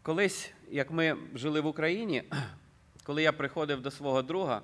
Колись, 0.03 0.53
як 0.71 0.91
ми 0.91 1.17
жили 1.35 1.61
в 1.61 1.67
Україні, 1.67 2.23
коли 3.05 3.23
я 3.23 3.33
приходив 3.33 3.83
до 3.83 3.91
свого 3.91 4.23
друга, 4.23 4.63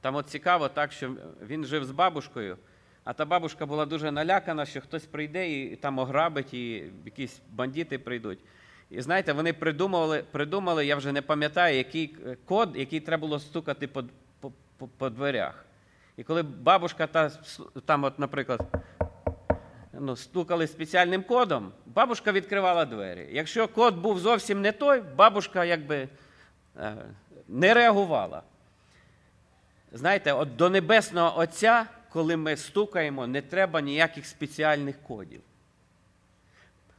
там 0.00 0.14
от 0.14 0.28
цікаво 0.28 0.68
так, 0.68 0.92
що 0.92 1.16
він 1.42 1.64
жив 1.64 1.84
з 1.84 1.90
бабушкою. 1.90 2.58
А 3.04 3.12
та 3.12 3.24
бабушка 3.24 3.66
була 3.66 3.86
дуже 3.86 4.10
налякана, 4.10 4.66
що 4.66 4.80
хтось 4.80 5.06
прийде 5.06 5.50
і 5.50 5.76
там 5.76 5.98
ограбить, 5.98 6.54
і 6.54 6.90
якісь 7.04 7.40
бандити 7.50 7.98
прийдуть. 7.98 8.38
І 8.90 9.00
знаєте, 9.00 9.32
вони 9.32 9.52
придумали, 9.52 10.24
придумали, 10.30 10.86
я 10.86 10.96
вже 10.96 11.12
не 11.12 11.22
пам'ятаю, 11.22 11.76
який 11.76 12.16
код, 12.44 12.76
який 12.76 13.00
треба 13.00 13.20
було 13.20 13.38
стукати 13.38 13.86
по, 13.88 14.04
по, 14.40 14.52
по, 14.76 14.88
по 14.88 15.10
дверях. 15.10 15.64
І 16.16 16.24
коли 16.24 16.42
бабушка 16.42 17.06
та, 17.06 17.30
там, 17.84 18.04
от, 18.04 18.18
наприклад, 18.18 18.60
ну, 19.92 20.16
стукали 20.16 20.66
спеціальним 20.66 21.22
кодом, 21.22 21.72
бабушка 21.86 22.32
відкривала 22.32 22.84
двері. 22.84 23.28
Якщо 23.32 23.68
код 23.68 23.96
був 23.96 24.18
зовсім 24.18 24.60
не 24.60 24.72
той, 24.72 25.00
бабушка 25.00 25.64
якби 25.64 26.08
е, 26.76 26.96
не 27.48 27.74
реагувала. 27.74 28.42
Знаєте, 29.92 30.32
от 30.32 30.56
до 30.56 30.70
Небесного 30.70 31.38
Отця 31.38 31.86
коли 32.12 32.36
ми 32.36 32.56
стукаємо, 32.56 33.26
не 33.26 33.42
треба 33.42 33.80
ніяких 33.80 34.26
спеціальних 34.26 34.96
кодів. 35.02 35.40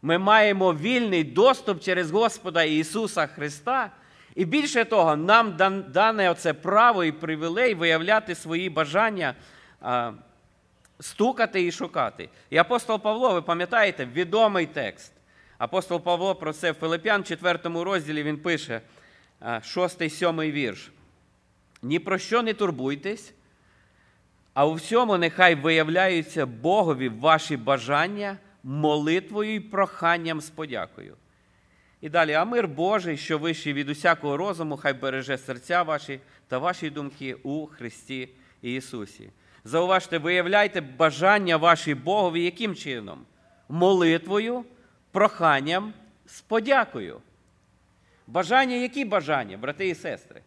Ми 0.01 0.17
маємо 0.17 0.73
вільний 0.73 1.23
доступ 1.23 1.81
через 1.81 2.11
Господа 2.11 2.63
Ісуса 2.63 3.27
Христа. 3.27 3.91
І 4.35 4.45
більше 4.45 4.85
того, 4.85 5.15
нам 5.15 5.57
дане 5.89 6.29
оце 6.29 6.53
право 6.53 7.03
і 7.03 7.11
привілей 7.11 7.73
виявляти 7.73 8.35
свої 8.35 8.69
бажання, 8.69 9.35
стукати 10.99 11.65
і 11.65 11.71
шукати. 11.71 12.29
І 12.49 12.57
апостол 12.57 12.99
Павло, 12.99 13.33
ви 13.33 13.41
пам'ятаєте, 13.41 14.05
відомий 14.05 14.65
текст. 14.65 15.13
Апостол 15.57 16.01
Павло 16.01 16.35
про 16.35 16.53
це 16.53 16.71
в 16.71 16.75
Филип'ян, 16.75 17.23
4 17.23 17.59
розділі 17.63 18.23
він 18.23 18.37
пише, 18.37 18.81
6-7 19.41 20.51
вірш. 20.51 20.91
Ні 21.81 21.99
про 21.99 22.17
що 22.17 22.41
не 22.43 22.53
турбуйтесь, 22.53 23.33
а 24.53 24.65
у 24.65 24.73
всьому 24.73 25.17
нехай 25.17 25.55
виявляються 25.55 26.45
Богові 26.45 27.09
ваші 27.09 27.57
бажання 27.57 28.37
молитвою 28.63 29.55
і 29.55 29.59
проханням 29.59 30.41
з 30.41 30.49
подякою. 30.49 31.17
І 32.03 32.09
далі, 32.09 32.33
а 32.33 32.45
мир 32.45 32.67
Божий, 32.67 33.17
що 33.17 33.37
вищий 33.37 33.73
від 33.73 33.89
усякого 33.89 34.37
розуму, 34.37 34.77
хай 34.77 34.93
береже 34.93 35.37
серця 35.37 35.83
ваші 35.83 36.19
та 36.47 36.57
ваші 36.57 36.89
думки 36.89 37.33
у 37.33 37.65
Христі 37.65 38.29
Ісусі. 38.61 39.29
Зауважте, 39.63 40.17
виявляйте 40.17 40.81
бажання 40.81 41.57
ваші 41.57 41.95
Богові 41.95 42.43
яким 42.43 42.75
чином? 42.75 43.25
Молитвою, 43.69 44.65
проханням 45.11 45.93
з 46.25 46.41
подякою. 46.41 47.21
Бажання 48.27 48.75
які 48.75 49.05
бажання, 49.05 49.57
брати 49.57 49.87
і 49.87 49.95
сестри? 49.95 50.41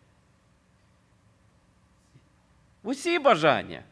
Усі 2.82 3.18
бажання. 3.18 3.82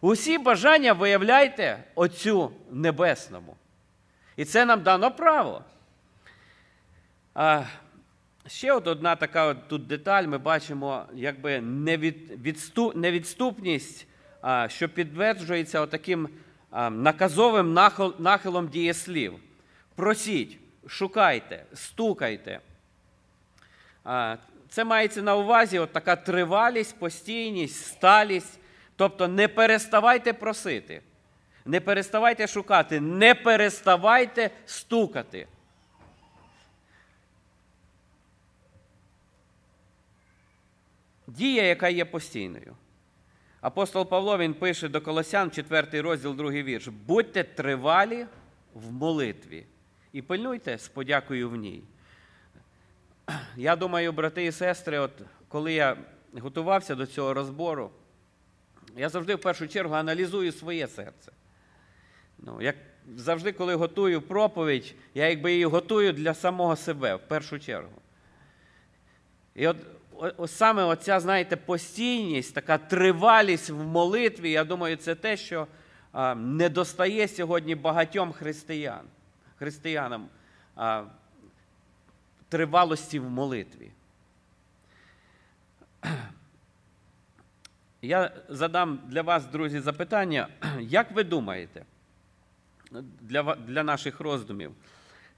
Усі 0.00 0.38
бажання 0.38 0.92
виявляйте 0.92 1.84
Отцю 1.94 2.52
Небесному. 2.70 3.56
І 4.36 4.44
це 4.44 4.64
нам 4.64 4.82
дано 4.82 5.10
право. 5.10 5.64
Ще 8.46 8.72
от 8.72 8.86
одна 8.86 9.16
така 9.16 9.46
от 9.46 9.68
тут 9.68 9.86
деталь, 9.86 10.24
ми 10.24 10.38
бачимо 10.38 11.04
якби 11.14 11.60
невід, 11.60 12.46
невідступність, 12.94 14.06
що 14.68 14.88
підтверджується 14.88 15.80
отаким 15.80 16.28
наказовим 16.90 17.72
нахилом 18.18 18.68
дієслів. 18.68 19.34
Просіть, 19.94 20.58
шукайте, 20.86 21.64
стукайте. 21.74 22.60
Це 24.68 24.84
мається 24.84 25.22
на 25.22 25.36
увазі 25.36 25.78
от 25.78 25.92
така 25.92 26.16
тривалість, 26.16 26.98
постійність, 26.98 27.86
сталість. 27.86 28.58
Тобто 28.96 29.28
не 29.28 29.48
переставайте 29.48 30.32
просити, 30.32 31.02
не 31.64 31.80
переставайте 31.80 32.46
шукати, 32.46 33.00
не 33.00 33.34
переставайте 33.34 34.50
стукати. 34.66 35.46
Дія, 41.36 41.62
яка 41.62 41.88
є 41.88 42.04
постійною. 42.04 42.76
Апостол 43.60 44.08
Павло 44.08 44.38
він 44.38 44.54
пише 44.54 44.88
до 44.88 45.00
Колосян, 45.00 45.50
4 45.50 46.00
розділ, 46.00 46.34
2 46.34 46.50
вірш. 46.50 46.88
Будьте 46.88 47.44
тривалі 47.44 48.26
в 48.74 48.92
молитві 48.92 49.66
і 50.12 50.22
пильнуйте 50.22 50.78
з 50.78 50.88
подякою 50.88 51.50
в 51.50 51.56
ній. 51.56 51.82
Я 53.56 53.76
думаю, 53.76 54.12
брати 54.12 54.44
і 54.44 54.52
сестри, 54.52 54.98
от 54.98 55.10
коли 55.48 55.72
я 55.72 55.96
готувався 56.32 56.94
до 56.94 57.06
цього 57.06 57.34
розбору, 57.34 57.90
я 58.96 59.08
завжди 59.08 59.34
в 59.34 59.40
першу 59.40 59.68
чергу 59.68 59.94
аналізую 59.94 60.52
своє 60.52 60.88
серце. 60.88 61.32
Ну, 62.38 62.62
як 62.62 62.76
завжди, 63.16 63.52
коли 63.52 63.74
готую 63.74 64.22
проповідь, 64.22 64.94
я 65.14 65.28
якби 65.28 65.52
її 65.52 65.64
готую 65.64 66.12
для 66.12 66.34
самого 66.34 66.76
себе 66.76 67.14
в 67.14 67.28
першу 67.28 67.58
чергу. 67.58 68.02
І 69.54 69.66
от 69.66 69.76
саме 70.46 70.82
оця, 70.84 71.20
знаєте, 71.20 71.56
постійність, 71.56 72.54
така 72.54 72.78
тривалість 72.78 73.70
в 73.70 73.76
молитві, 73.76 74.50
я 74.50 74.64
думаю, 74.64 74.96
це 74.96 75.14
те, 75.14 75.36
що 75.36 75.66
не 76.36 76.68
достає 76.68 77.28
сьогодні 77.28 77.74
багатьом 77.74 78.32
християн, 78.32 79.02
християнам 79.56 80.28
тривалості 82.48 83.18
в 83.18 83.30
молитві. 83.30 83.90
Я 88.02 88.32
задам 88.48 89.00
для 89.06 89.22
вас, 89.22 89.46
друзі, 89.46 89.80
запитання, 89.80 90.48
як 90.80 91.12
ви 91.12 91.24
думаєте, 91.24 91.84
для, 93.20 93.54
для 93.54 93.82
наших 93.82 94.20
роздумів, 94.20 94.72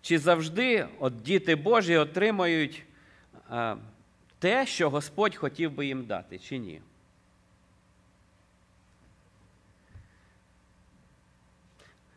чи 0.01 0.19
завжди 0.19 0.89
от 0.99 1.23
діти 1.23 1.57
Божі 1.57 1.97
отримають 1.97 2.83
а, 3.49 3.77
те, 4.39 4.67
що 4.67 4.91
Господь 4.91 5.37
хотів 5.37 5.73
би 5.73 5.87
їм 5.87 6.07
дати, 6.07 6.39
чи 6.39 6.59
ні? 6.59 6.83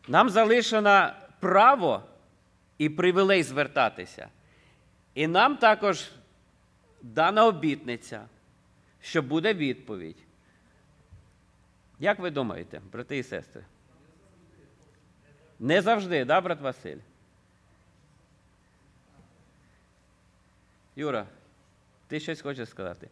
Нам 0.08 0.30
залишено 0.30 1.12
право 1.40 2.02
і 2.78 2.88
привілей 2.88 3.42
звертатися. 3.42 4.28
І 5.14 5.26
нам 5.26 5.56
також 5.56 6.10
дана 7.02 7.46
обітниця, 7.46 8.28
що 9.00 9.22
буде 9.22 9.54
відповідь. 9.54 10.18
Як 11.98 12.18
ви 12.18 12.30
думаєте, 12.30 12.80
брати 12.92 13.18
і 13.18 13.22
сестри? 13.22 13.64
Не 15.58 15.82
завжди, 15.82 16.24
да, 16.24 16.40
брат 16.40 16.60
Василь? 16.60 16.98
Юра, 20.96 21.26
ти 22.10 22.20
щось 22.20 22.40
хочеш 22.40 22.68
сказати? 22.68 23.08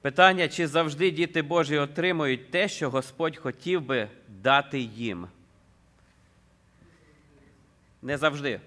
Питання, 0.00 0.48
чи 0.48 0.66
завжди 0.66 1.10
діти 1.10 1.42
Божі 1.42 1.78
отримують 1.78 2.50
те, 2.50 2.68
що 2.68 2.90
Господь 2.90 3.36
хотів 3.36 3.82
би 3.82 4.08
дати 4.28 4.80
їм? 4.80 5.28
Не 8.02 8.18
завжди. 8.18 8.60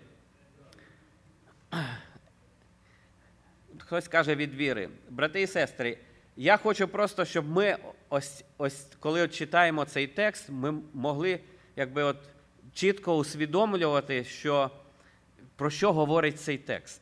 Хтось 3.77 4.08
каже 4.08 4.36
від 4.36 4.53
віри. 4.53 4.89
Брати 5.10 5.41
і 5.41 5.47
сестри, 5.47 5.97
я 6.36 6.58
хочу 6.58 6.88
просто, 6.88 7.25
щоб 7.25 7.49
ми, 7.49 7.77
ось, 8.10 8.43
ось 8.58 8.88
коли 8.99 9.21
от 9.21 9.34
читаємо 9.34 9.86
цей 9.86 10.08
текст, 10.08 10.49
ми 10.49 10.73
могли 10.93 11.39
якби 11.75 12.03
от 12.03 12.17
чітко 12.73 13.17
усвідомлювати, 13.17 14.23
що, 14.23 14.71
про 15.55 15.69
що 15.69 15.93
говорить 15.93 16.39
цей 16.39 16.58
текст. 16.58 17.01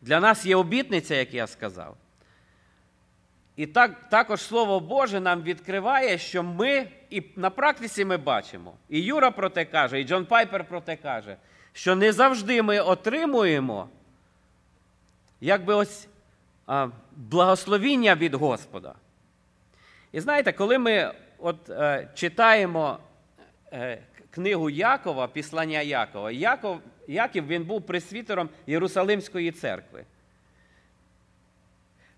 Для 0.00 0.20
нас 0.20 0.46
є 0.46 0.56
обітниця, 0.56 1.14
як 1.14 1.34
я 1.34 1.46
сказав. 1.46 1.96
І 3.56 3.66
так, 3.66 4.08
також 4.08 4.40
Слово 4.40 4.80
Боже 4.80 5.20
нам 5.20 5.42
відкриває, 5.42 6.18
що 6.18 6.42
ми, 6.42 6.88
і 7.10 7.22
на 7.36 7.50
практиці 7.50 8.04
ми 8.04 8.16
бачимо, 8.16 8.74
і 8.88 9.00
Юра 9.00 9.30
про 9.30 9.50
те 9.50 9.64
каже, 9.64 10.00
і 10.00 10.04
Джон 10.04 10.26
Пайпер 10.26 10.64
про 10.64 10.80
те 10.80 10.96
каже, 10.96 11.36
що 11.74 11.94
не 11.94 12.12
завжди 12.12 12.62
ми 12.62 12.80
отримуємо 12.80 13.88
якби 15.40 15.74
ось 15.74 16.08
а, 16.66 16.88
благословіння 17.16 18.14
від 18.14 18.34
Господа. 18.34 18.94
І 20.12 20.20
знаєте, 20.20 20.52
коли 20.52 20.78
ми 20.78 21.14
от, 21.38 21.70
е, 21.70 22.08
читаємо 22.14 22.98
е, 23.72 24.02
книгу 24.30 24.70
Якова, 24.70 25.28
післання 25.28 25.80
Якова, 25.80 26.30
Яков, 26.30 26.80
Яків 27.08 27.46
він 27.46 27.64
був 27.64 27.82
пресвітером 27.82 28.48
Єрусалимської 28.66 29.52
церкви. 29.52 30.04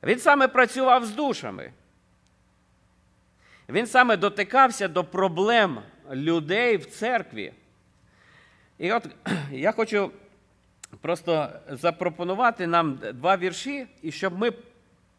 Він 0.03 0.19
саме 0.19 0.49
працював 0.49 1.05
з 1.05 1.11
душами. 1.11 1.73
Він 3.69 3.87
саме 3.87 4.17
дотикався 4.17 4.89
до 4.89 5.05
проблем 5.05 5.81
людей 6.11 6.77
в 6.77 6.87
церкві. 6.87 7.53
І 8.79 8.93
от 8.93 9.09
я 9.53 9.73
хочу 9.73 10.11
просто 11.01 11.49
запропонувати 11.69 12.67
нам 12.67 12.99
два 13.15 13.37
вірші, 13.37 13.87
і 14.03 14.13
щоб 14.13 14.39
ми 14.39 14.53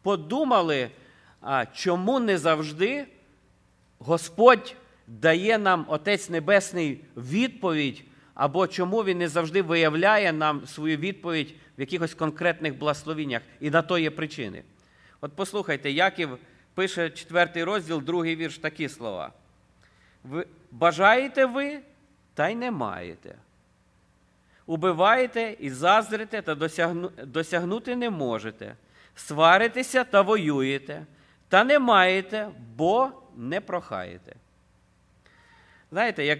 подумали, 0.02 0.90
чому 1.72 2.20
не 2.20 2.38
завжди 2.38 3.06
Господь 3.98 4.76
дає 5.06 5.58
нам 5.58 5.86
Отець 5.88 6.30
Небесний 6.30 7.00
відповідь, 7.16 8.04
або 8.34 8.66
чому 8.66 9.04
Він 9.04 9.18
не 9.18 9.28
завжди 9.28 9.62
виявляє 9.62 10.32
нам 10.32 10.66
свою 10.66 10.96
відповідь 10.96 11.54
в 11.78 11.80
якихось 11.80 12.14
конкретних 12.14 12.78
благословіннях, 12.78 13.42
і 13.60 13.70
на 13.70 13.82
то 13.82 13.98
є 13.98 14.10
причини. 14.10 14.62
От 15.20 15.32
послухайте, 15.36 15.90
Яків 15.90 16.38
пише 16.74 17.10
четвертий 17.10 17.64
розділ, 17.64 18.02
другий 18.02 18.36
вірш, 18.36 18.58
такі 18.58 18.88
слова. 18.88 19.32
Ви, 20.24 20.46
бажаєте 20.70 21.46
ви, 21.46 21.80
та 22.34 22.48
й 22.48 22.54
не 22.54 22.70
маєте. 22.70 23.34
Убиваєте 24.68 25.56
і 25.60 25.70
заздрите, 25.70 26.42
та 26.42 26.54
досягну, 26.54 27.10
досягнути 27.24 27.96
не 27.96 28.10
можете. 28.10 28.74
Сваритеся 29.14 30.04
та 30.04 30.22
воюєте, 30.22 31.06
та 31.48 31.64
не 31.64 31.78
маєте, 31.78 32.48
бо 32.76 33.10
не 33.36 33.60
прохаєте. 33.60 34.34
Знаєте, 35.90 36.24
як, 36.24 36.38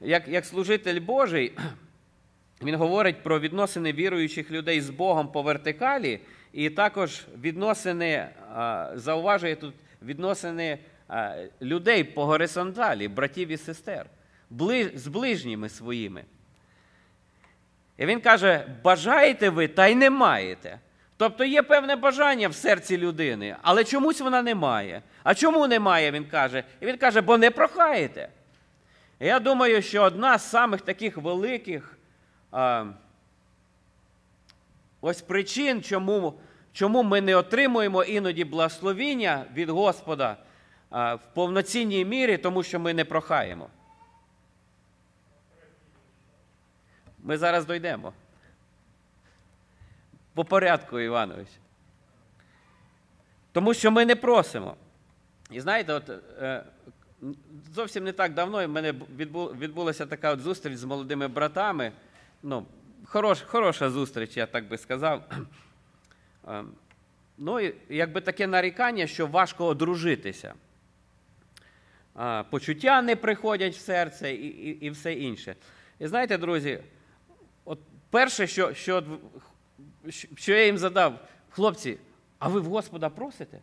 як, 0.00 0.28
як 0.28 0.46
служитель 0.46 1.00
Божий, 1.00 1.52
він 2.62 2.74
говорить 2.74 3.22
про 3.22 3.40
відносини 3.40 3.92
віруючих 3.92 4.50
людей 4.50 4.80
з 4.80 4.90
Богом 4.90 5.28
по 5.28 5.42
вертикалі, 5.42 6.20
і 6.52 6.70
також 6.70 7.26
відносини, 7.40 8.28
зауважує 8.94 9.56
тут 9.56 9.74
відносини 10.02 10.78
людей 11.62 12.04
по 12.04 12.26
горизонталі, 12.26 13.08
братів 13.08 13.48
і 13.48 13.56
сестер, 13.56 14.06
з 14.94 15.06
ближніми 15.06 15.68
своїми. 15.68 16.24
І 17.98 18.06
він 18.06 18.20
каже: 18.20 18.66
бажаєте 18.82 19.50
ви, 19.50 19.68
та 19.68 19.86
й 19.86 19.94
не 19.94 20.10
маєте. 20.10 20.78
Тобто 21.16 21.44
є 21.44 21.62
певне 21.62 21.96
бажання 21.96 22.48
в 22.48 22.54
серці 22.54 22.98
людини, 22.98 23.56
але 23.62 23.84
чомусь 23.84 24.20
вона 24.20 24.42
не 24.42 24.54
має. 24.54 25.02
А 25.22 25.34
чому 25.34 25.66
немає, 25.66 26.10
він 26.10 26.24
каже? 26.24 26.64
І 26.80 26.86
він 26.86 26.96
каже, 26.96 27.20
бо 27.20 27.38
не 27.38 27.50
прохаєте. 27.50 28.28
Я 29.20 29.40
думаю, 29.40 29.82
що 29.82 30.02
одна 30.02 30.38
з 30.38 30.50
самих 30.50 30.80
таких 30.80 31.16
великих 31.16 31.98
а, 32.50 32.84
ось 35.00 35.22
причин, 35.22 35.82
чому, 35.82 36.40
чому 36.72 37.02
ми 37.02 37.20
не 37.20 37.36
отримуємо 37.36 38.04
іноді 38.04 38.44
благословіння 38.44 39.44
від 39.54 39.70
Господа 39.70 40.36
а, 40.90 41.14
в 41.14 41.34
повноцінній 41.34 42.04
мірі, 42.04 42.36
тому 42.36 42.62
що 42.62 42.80
ми 42.80 42.94
не 42.94 43.04
прохаємо. 43.04 43.68
Ми 47.22 47.38
зараз 47.38 47.66
дійдемо. 47.66 48.12
По 50.34 50.44
порядку, 50.44 51.00
Іванович. 51.00 51.48
Тому 53.52 53.74
що 53.74 53.90
ми 53.90 54.04
не 54.04 54.16
просимо. 54.16 54.76
І 55.50 55.60
знаєте, 55.60 55.92
от 55.92 56.10
е, 56.42 56.64
зовсім 57.74 58.04
не 58.04 58.12
так 58.12 58.34
давно 58.34 58.66
в 58.66 58.68
мене 58.68 58.92
відбу- 58.92 59.58
відбулася 59.58 60.06
така 60.06 60.32
от 60.32 60.40
зустріч 60.40 60.76
з 60.76 60.84
молодими 60.84 61.28
братами. 61.28 61.92
Ну, 62.42 62.66
хорош, 63.04 63.42
хороша 63.42 63.90
зустріч, 63.90 64.36
я 64.36 64.46
так 64.46 64.68
би 64.68 64.78
сказав. 64.78 65.22
Е, 66.48 66.64
Ну, 67.40 67.60
і 67.60 67.74
якби 67.88 68.20
таке 68.20 68.46
нарікання, 68.46 69.06
що 69.06 69.26
важко 69.26 69.66
одружитися. 69.66 70.54
А, 72.14 72.44
Почуття 72.50 73.02
не 73.02 73.16
приходять 73.16 73.74
в 73.74 73.80
серце 73.80 74.32
і, 74.32 74.46
і, 74.46 74.86
і 74.86 74.90
все 74.90 75.12
інше. 75.12 75.56
І 75.98 76.06
знаєте, 76.06 76.38
друзі, 76.38 76.80
перше, 78.10 78.46
що, 78.46 78.74
що, 78.74 79.02
що 80.36 80.52
я 80.52 80.66
їм 80.66 80.78
задав, 80.78 81.28
хлопці, 81.50 81.98
а 82.38 82.48
ви 82.48 82.60
в 82.60 82.64
Господа 82.64 83.08
просите? 83.08 83.58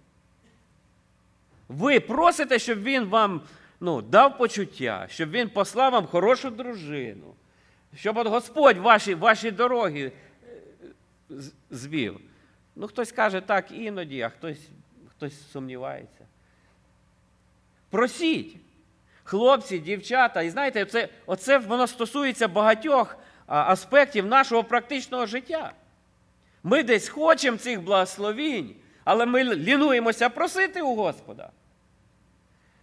Ви 1.67 1.99
просите, 1.99 2.59
щоб 2.59 2.83
він 2.83 3.05
вам 3.05 3.41
ну, 3.79 4.01
дав 4.01 4.37
почуття, 4.37 5.07
щоб 5.09 5.29
він 5.29 5.49
послав 5.49 5.91
вам 5.91 6.07
хорошу 6.07 6.49
дружину, 6.49 7.33
щоб 7.95 8.17
от 8.17 8.27
Господь 8.27 8.77
ваші, 8.77 9.15
ваші 9.15 9.51
дороги 9.51 10.11
е, 11.31 11.35
звів. 11.71 12.19
Ну, 12.75 12.87
хтось 12.87 13.11
каже 13.11 13.41
так 13.41 13.71
іноді, 13.71 14.21
а 14.21 14.29
хтось, 14.29 14.69
хтось 15.09 15.51
сумнівається. 15.51 16.25
Просіть. 17.89 18.57
Хлопці, 19.23 19.79
дівчата, 19.79 20.41
і 20.41 20.49
знаєте, 20.49 20.85
це, 20.85 21.09
оце 21.25 21.57
воно 21.57 21.87
стосується 21.87 22.47
багатьох 22.47 23.17
аспектів 23.47 24.25
нашого 24.25 24.63
практичного 24.63 25.25
життя. 25.25 25.73
Ми 26.63 26.83
десь 26.83 27.09
хочемо 27.09 27.57
цих 27.57 27.81
благословінь, 27.81 28.75
але 29.03 29.25
ми 29.25 29.43
лінуємося 29.43 30.29
просити 30.29 30.81
у 30.81 30.95
Господа. 30.95 31.49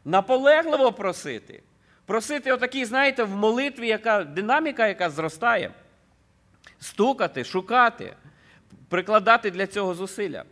Наполегливо 0.04 0.92
просити. 0.92 1.62
Просити 2.06 2.52
отакій, 2.52 2.84
знаєте, 2.84 3.24
в 3.24 3.36
молитві, 3.36 3.86
яка 3.88 4.24
динаміка, 4.24 4.88
яка 4.88 5.10
зростає. 5.10 5.70
Стукати, 6.80 7.44
шукати, 7.44 8.16
прикладати 8.88 9.50
для 9.50 9.66
цього 9.66 9.94
зусилля. 9.94 10.44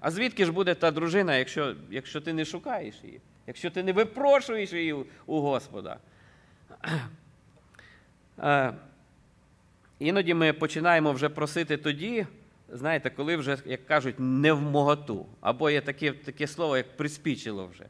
А 0.00 0.10
звідки 0.10 0.44
ж 0.44 0.52
буде 0.52 0.74
та 0.74 0.90
дружина, 0.90 1.36
якщо, 1.36 1.74
якщо 1.90 2.20
ти 2.20 2.32
не 2.32 2.44
шукаєш 2.44 2.94
її, 3.02 3.20
якщо 3.46 3.70
ти 3.70 3.82
не 3.82 3.92
випрошуєш 3.92 4.72
її 4.72 4.92
у- 4.92 5.06
у 5.26 5.40
Господа? 5.40 5.98
Е, 8.38 8.72
Іноді 9.98 10.34
ми 10.34 10.52
починаємо 10.52 11.12
вже 11.12 11.28
просити 11.28 11.76
тоді, 11.76 12.26
знаєте, 12.68 13.10
коли 13.10 13.36
вже, 13.36 13.58
як 13.64 13.86
кажуть, 13.86 14.14
не 14.18 14.52
в 14.52 14.60
моготу. 14.60 15.26
Або 15.40 15.70
є 15.70 15.80
таке, 15.80 16.12
таке 16.12 16.46
слово, 16.46 16.76
як 16.76 16.96
приспічило 16.96 17.66
вже. 17.66 17.84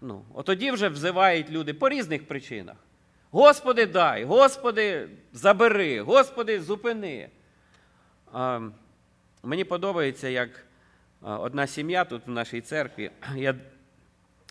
Ну, 0.00 0.24
от 0.34 0.46
тоді 0.46 0.70
вже 0.70 0.88
взивають 0.88 1.50
люди 1.50 1.74
по 1.74 1.88
різних 1.88 2.28
причинах. 2.28 2.76
Господи, 3.30 3.86
дай, 3.86 4.24
Господи, 4.24 5.08
забери, 5.32 6.00
Господи, 6.00 6.60
зупини. 6.60 7.28
А, 8.32 8.60
мені 9.42 9.64
подобається, 9.64 10.28
як 10.28 10.66
одна 11.20 11.66
сім'я 11.66 12.04
тут 12.04 12.26
в 12.26 12.30
нашій 12.30 12.60
церкві. 12.60 13.10
Я, 13.36 13.54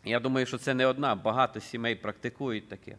я 0.04 0.20
думаю, 0.20 0.46
що 0.46 0.58
це 0.58 0.74
не 0.74 0.86
одна, 0.86 1.16
багато 1.16 1.60
сімей 1.60 1.96
практикують 1.96 2.70
таке. 2.70 2.98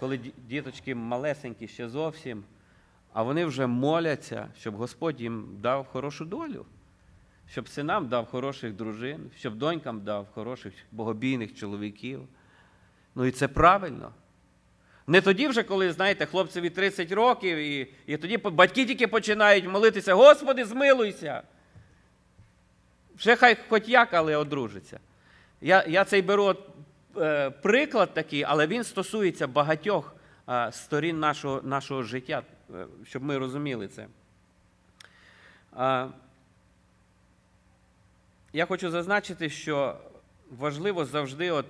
Коли 0.00 0.20
діточки 0.48 0.94
малесенькі 0.94 1.68
ще 1.68 1.88
зовсім, 1.88 2.44
а 3.12 3.22
вони 3.22 3.44
вже 3.44 3.66
моляться, 3.66 4.48
щоб 4.58 4.76
Господь 4.76 5.20
їм 5.20 5.48
дав 5.60 5.86
хорошу 5.86 6.24
долю, 6.24 6.66
щоб 7.50 7.68
синам 7.68 8.08
дав 8.08 8.26
хороших 8.26 8.72
дружин, 8.72 9.30
щоб 9.36 9.54
донькам 9.54 10.00
дав 10.00 10.26
хороших 10.34 10.72
богобійних 10.92 11.54
чоловіків. 11.54 12.20
Ну 13.14 13.24
і 13.24 13.30
це 13.30 13.48
правильно. 13.48 14.12
Не 15.06 15.20
тоді 15.20 15.48
вже, 15.48 15.62
коли, 15.62 15.92
знаєте, 15.92 16.26
хлопцеві 16.26 16.70
30 16.70 17.12
років, 17.12 17.58
і, 17.58 17.92
і 18.06 18.16
тоді 18.16 18.36
батьки 18.36 18.86
тільки 18.86 19.06
починають 19.06 19.68
молитися, 19.68 20.14
Господи, 20.14 20.64
змилуйся. 20.64 21.42
Вже 23.16 23.36
хай 23.36 23.56
хоч 23.68 23.88
як, 23.88 24.14
але 24.14 24.36
одружиться. 24.36 25.00
Я, 25.60 25.84
я 25.88 26.04
цей 26.04 26.22
беру 26.22 26.56
приклад 27.62 28.14
такий, 28.14 28.42
але 28.42 28.66
він 28.66 28.84
стосується 28.84 29.46
багатьох 29.46 30.14
е, 30.48 30.72
сторін 30.72 31.20
нашого, 31.20 31.62
нашого 31.62 32.02
життя, 32.02 32.42
е, 32.74 32.86
щоб 33.04 33.22
ми 33.22 33.38
розуміли 33.38 33.88
це. 33.88 34.06
Е, 35.78 36.06
я 38.52 38.66
хочу 38.66 38.90
зазначити, 38.90 39.50
що 39.50 39.96
важливо 40.58 41.04
завжди 41.04 41.50
от 41.50 41.66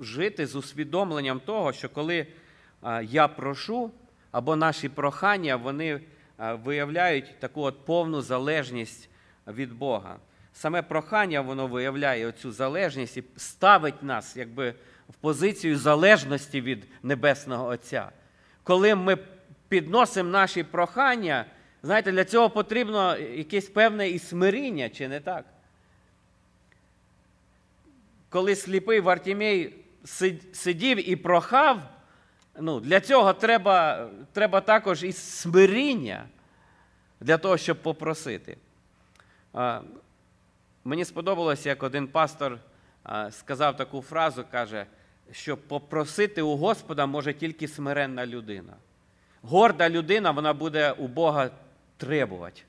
жити 0.00 0.46
з 0.46 0.56
усвідомленням 0.56 1.40
того, 1.40 1.72
що 1.72 1.88
коли 1.88 2.26
я 3.02 3.28
прошу, 3.28 3.90
або 4.30 4.56
наші 4.56 4.88
прохання, 4.88 5.56
вони 5.56 6.00
виявляють 6.38 7.38
таку 7.38 7.62
от 7.62 7.84
повну 7.84 8.22
залежність 8.22 9.08
від 9.46 9.72
Бога. 9.72 10.16
Саме 10.54 10.82
прохання 10.82 11.40
воно 11.40 11.66
виявляє 11.66 12.32
цю 12.32 12.52
залежність 12.52 13.16
і 13.16 13.24
ставить 13.36 14.02
нас 14.02 14.36
якби, 14.36 14.74
в 15.08 15.14
позицію 15.14 15.78
залежності 15.78 16.60
від 16.60 16.86
Небесного 17.02 17.66
Отця. 17.66 18.10
Коли 18.62 18.94
ми 18.94 19.18
підносимо 19.68 20.30
наші 20.30 20.62
прохання, 20.62 21.46
знаєте, 21.82 22.12
для 22.12 22.24
цього 22.24 22.50
потрібно 22.50 23.16
якесь 23.16 23.68
певне 23.68 24.08
і 24.08 24.18
смиріння, 24.18 24.88
чи 24.88 25.08
не 25.08 25.20
так? 25.20 25.44
коли 28.34 28.56
сліпий 28.56 29.00
Вартімей 29.00 29.74
сид- 30.04 30.54
сидів 30.54 31.10
і 31.10 31.16
прохав, 31.16 31.80
ну, 32.60 32.80
для 32.80 33.00
цього 33.00 33.32
треба, 33.32 34.08
треба 34.32 34.60
також 34.60 35.04
і 35.04 35.12
смиріння 35.12 36.24
для 37.20 37.38
того, 37.38 37.56
щоб 37.56 37.82
попросити. 37.82 38.56
Мені 40.84 41.04
сподобалося, 41.04 41.68
як 41.68 41.82
один 41.82 42.08
пастор 42.08 42.58
сказав 43.30 43.76
таку 43.76 44.02
фразу, 44.02 44.44
каже, 44.50 44.86
що 45.32 45.56
попросити 45.56 46.42
у 46.42 46.56
Господа 46.56 47.06
може 47.06 47.34
тільки 47.34 47.68
смиренна 47.68 48.26
людина. 48.26 48.76
Горда 49.42 49.88
людина, 49.88 50.30
вона 50.30 50.52
буде 50.52 50.92
у 50.92 51.08
Бога 51.08 51.50
требувати. 51.96 52.62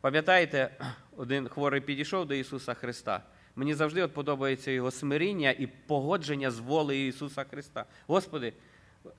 Пам'ятаєте, 0.00 0.70
один 1.16 1.48
хворий 1.48 1.80
підійшов 1.80 2.26
до 2.26 2.34
Ісуса 2.34 2.74
Христа. 2.74 3.22
Мені 3.56 3.74
завжди 3.74 4.02
от 4.02 4.14
подобається 4.14 4.70
його 4.70 4.90
смиріння 4.90 5.50
і 5.50 5.66
погодження 5.66 6.50
з 6.50 6.58
волею 6.58 7.08
Ісуса 7.08 7.44
Христа. 7.44 7.84
Господи, 8.06 8.52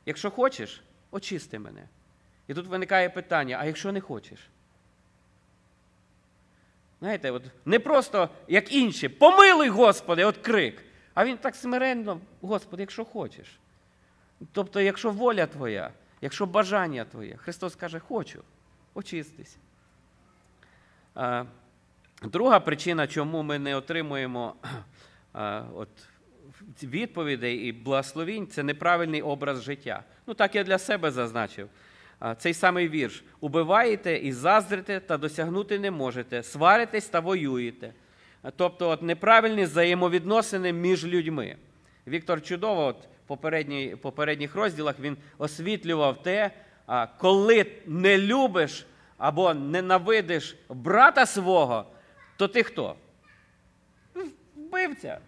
якщо 0.06 0.32
хочеш, 0.32 0.82
очисти 1.12 1.60
мене. 1.60 1.88
І 2.48 2.54
тут 2.54 2.68
виникає 2.68 3.10
питання: 3.10 3.58
а 3.62 3.66
якщо 3.66 3.92
не 3.92 4.02
хочеш? 4.02 4.40
Знаєте, 7.02 7.32
от 7.32 7.44
не 7.66 7.80
просто 7.80 8.30
як 8.48 8.74
інші, 8.74 9.10
помилуй, 9.10 9.70
Господи, 9.70 10.26
от 10.26 10.38
крик. 10.38 10.84
А 11.14 11.26
він 11.26 11.38
так 11.38 11.56
смиренно, 11.56 12.20
Господи, 12.42 12.84
якщо 12.84 13.06
хочеш. 13.06 13.60
Тобто, 14.52 14.82
якщо 14.82 15.12
воля 15.12 15.46
Твоя, 15.46 15.92
якщо 16.22 16.46
бажання 16.46 17.06
Твоє, 17.06 17.38
Христос 17.38 17.76
каже, 17.76 18.00
хочу, 18.00 18.44
очистись. 18.94 19.58
Друга 22.24 22.60
причина, 22.60 23.08
чому 23.08 23.44
ми 23.44 23.60
не 23.60 23.76
отримуємо 23.76 24.56
от, 25.76 25.90
відповідей 26.84 27.58
і 27.58 27.72
благословінь, 27.72 28.48
це 28.48 28.64
неправильний 28.64 29.22
образ 29.22 29.64
життя. 29.64 30.04
Ну, 30.28 30.34
так 30.34 30.56
я 30.56 30.64
для 30.64 30.78
себе 30.78 31.12
зазначив. 31.12 31.70
Цей 32.38 32.54
самий 32.54 32.90
вірш. 32.90 33.24
Убиваєте 33.40 34.18
і 34.18 34.32
заздрите, 34.32 35.00
та 35.00 35.18
досягнути 35.18 35.80
не 35.80 35.92
можете, 35.92 36.44
сваритесь 36.44 37.10
та 37.10 37.20
воюєте. 37.20 37.94
Тобто 38.56 38.90
от, 38.90 39.02
неправильні 39.02 39.64
взаємовідносини 39.64 40.74
між 40.74 41.06
людьми. 41.06 41.56
Віктор 42.08 42.42
чудово, 42.42 42.86
от, 42.86 42.98
в 43.26 43.28
попередній, 43.28 43.96
попередніх 44.02 44.56
розділах 44.56 45.00
він 45.00 45.18
освітлював 45.38 46.24
те, 46.24 46.52
коли 47.18 47.66
не 47.86 48.18
любиш 48.18 48.86
або 49.18 49.54
ненавидиш 49.54 50.56
брата 50.70 51.26
свого, 51.26 51.86
то 52.38 52.48
ти 52.48 52.64
хто? 52.64 52.96
Вбивця. 54.56 55.20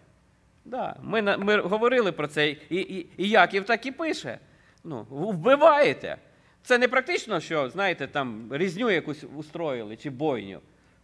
Да. 0.64 0.96
Ми, 1.02 1.22
ми 1.22 1.60
говорили 1.60 2.12
про 2.12 2.26
це, 2.26 2.48
і, 2.48 2.56
і, 2.70 3.06
і 3.16 3.28
Яків 3.28 3.64
так 3.64 3.86
і 3.86 3.92
пише. 3.92 4.38
Ну, 4.84 5.06
вбиваєте. 5.10 6.16
Це 6.64 6.78
не 6.78 6.88
практично, 6.88 7.40
що, 7.40 7.70
знаєте, 7.70 8.06
там 8.06 8.48
різню 8.50 8.90
якусь 8.90 9.24
устроїли 9.36 9.96
чи 9.96 10.10
бойню. 10.10 10.60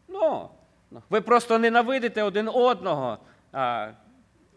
Ну, 0.09 0.49
ви 1.11 1.21
просто 1.21 1.59
ненавидите 1.59 2.23
один 2.23 2.49
одного, 2.49 3.19
а, 3.53 3.91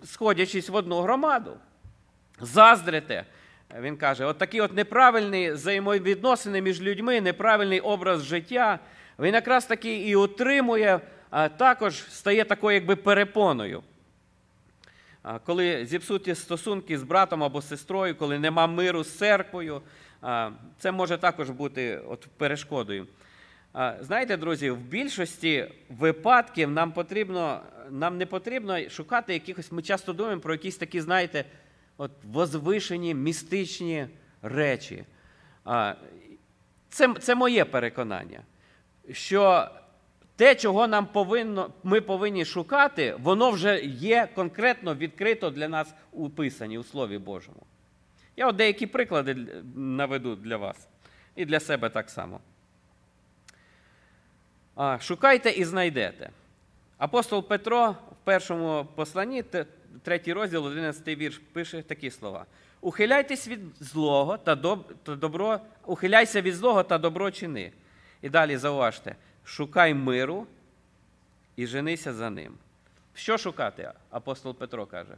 сходячись 0.03 0.69
в 0.69 0.75
одну 0.75 1.01
громаду. 1.01 1.57
Заздрите. 2.41 3.25
Він 3.79 3.97
каже, 3.97 4.25
от 4.25 4.37
такі 4.37 4.61
от 4.61 4.73
неправильні 4.73 5.51
взаємовідносини 5.51 6.61
між 6.61 6.81
людьми, 6.81 7.21
неправильний 7.21 7.79
образ 7.79 8.23
життя, 8.23 8.79
він 9.19 9.33
якраз 9.33 9.65
таки 9.65 9.97
і 9.97 10.15
утримує, 10.15 10.99
а 11.29 11.49
також 11.49 11.95
стає 12.09 12.45
такою 12.45 12.75
якби 12.75 12.95
перепоною. 12.95 13.83
Коли 15.45 15.85
зіпсуті 15.85 16.35
стосунки 16.35 16.97
з 16.97 17.03
братом 17.03 17.43
або 17.43 17.61
сестрою, 17.61 18.15
коли 18.15 18.39
нема 18.39 18.67
миру 18.67 19.03
з 19.03 19.17
церквою, 19.17 19.81
це 20.79 20.91
може 20.91 21.17
також 21.17 21.49
бути 21.49 21.97
от 21.97 22.27
перешкодою. 22.37 23.07
Знаєте, 23.99 24.37
друзі, 24.37 24.69
в 24.69 24.77
більшості 24.77 25.67
випадків 25.89 26.71
нам 26.71 26.91
потрібно, 26.91 27.61
нам 27.89 28.17
не 28.17 28.25
потрібно 28.25 28.89
шукати 28.89 29.33
якихось, 29.33 29.71
ми 29.71 29.81
часто 29.81 30.13
думаємо 30.13 30.41
про 30.41 30.53
якісь 30.53 30.77
такі, 30.77 31.01
знаєте, 31.01 31.45
от 31.97 32.11
возвишені, 32.23 33.13
містичні 33.13 34.07
речі. 34.41 35.03
Це, 36.89 37.13
це 37.19 37.35
моє 37.35 37.65
переконання, 37.65 38.41
що 39.11 39.69
те, 40.35 40.55
чого 40.55 40.87
нам 40.87 41.05
повинно, 41.05 41.73
ми 41.83 42.01
повинні 42.01 42.45
шукати, 42.45 43.15
воно 43.19 43.51
вже 43.51 43.81
є 43.85 44.29
конкретно 44.35 44.95
відкрито 44.95 45.49
для 45.49 45.67
нас 45.67 45.93
у 46.11 46.29
Писанні, 46.29 46.77
у 46.77 46.83
Слові 46.83 47.17
Божому. 47.17 47.65
Я 48.35 48.47
от 48.47 48.55
деякі 48.55 48.87
приклади 48.87 49.35
наведу 49.75 50.35
для 50.35 50.57
вас 50.57 50.87
і 51.35 51.45
для 51.45 51.59
себе 51.59 51.89
так 51.89 52.09
само. 52.09 52.39
Шукайте 54.99 55.49
і 55.49 55.65
знайдете. 55.65 56.29
Апостол 56.97 57.47
Петро 57.47 57.91
в 57.91 58.15
першому 58.23 58.87
посланні, 58.95 59.43
третій 60.03 60.33
розділ, 60.33 60.65
11 60.65 61.07
вірш, 61.07 61.41
пише 61.53 61.81
такі 61.81 62.11
слова: 62.11 62.45
Ухиляйтесь 62.81 63.47
від 63.47 63.59
злого 63.79 64.37
та 64.37 64.55
добро, 65.15 65.59
ухиляйся 65.85 66.41
від 66.41 66.55
злого 66.55 66.83
та 66.83 66.97
добро 66.97 67.31
чини. 67.31 67.71
І 68.21 68.29
далі 68.29 68.57
зауважте, 68.57 69.15
шукай 69.45 69.93
миру 69.93 70.47
і 71.55 71.67
женися 71.67 72.13
за 72.13 72.29
ним. 72.29 72.57
Що 73.13 73.37
шукати? 73.37 73.91
Апостол 74.09 74.55
Петро 74.55 74.85
каже. 74.85 75.17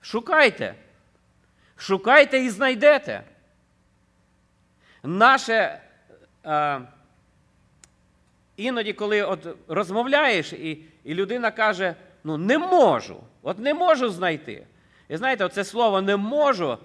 Шукайте. 0.00 0.74
Шукайте 1.76 2.38
і 2.38 2.50
знайдете. 2.50 3.24
Наше. 5.02 5.80
А, 6.42 6.80
Іноді, 8.56 8.92
коли 8.92 9.22
от 9.22 9.46
розмовляєш, 9.68 10.52
і, 10.52 10.84
і 11.04 11.14
людина 11.14 11.50
каже, 11.50 11.94
ну 12.24 12.36
не 12.36 12.58
можу, 12.58 13.20
от 13.42 13.58
не 13.58 13.74
можу 13.74 14.08
знайти. 14.08 14.66
І 15.08 15.16
знаєте, 15.16 15.44
оце 15.44 15.64
слово 15.64 16.02
не 16.02 16.16
можу 16.16 16.78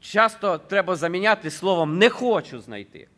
часто 0.00 0.58
треба 0.58 0.96
заміняти 0.96 1.50
словом 1.50 1.98
не 1.98 2.10
хочу 2.10 2.60
знайти. 2.60 3.08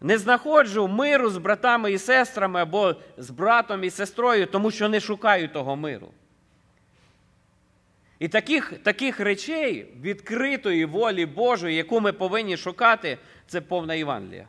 Не 0.00 0.18
знаходжу 0.18 0.88
миру 0.88 1.30
з 1.30 1.38
братами 1.38 1.92
і 1.92 1.98
сестрами 1.98 2.60
або 2.60 2.96
з 3.16 3.30
братом 3.30 3.84
і 3.84 3.90
сестрою, 3.90 4.46
тому 4.46 4.70
що 4.70 4.88
не 4.88 5.00
шукаю 5.00 5.48
того 5.48 5.76
миру. 5.76 6.10
І 8.18 8.28
таких, 8.28 8.72
таких 8.82 9.20
речей 9.20 9.86
відкритої 10.00 10.84
волі 10.84 11.26
Божої, 11.26 11.76
яку 11.76 12.00
ми 12.00 12.12
повинні 12.12 12.56
шукати, 12.56 13.18
це 13.46 13.60
повна 13.60 13.94
Євангелія. 13.94 14.48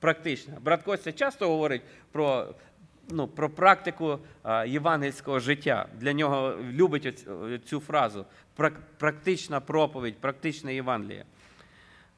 Практична. 0.00 0.54
Брат 0.60 0.82
Костя 0.82 1.12
часто 1.12 1.48
говорить 1.48 1.82
про, 2.12 2.54
ну, 3.10 3.28
про 3.28 3.50
практику 3.50 4.18
а, 4.42 4.64
євангельського 4.64 5.38
життя. 5.40 5.86
Для 5.98 6.12
нього 6.12 6.56
любить 6.72 7.06
оць- 7.06 7.58
цю 7.64 7.80
фразу. 7.80 8.24
Прак- 8.56 8.76
Практична 8.98 9.60
проповідь, 9.60 10.18
практичне 10.18 10.74
Євангеліє. 10.74 11.24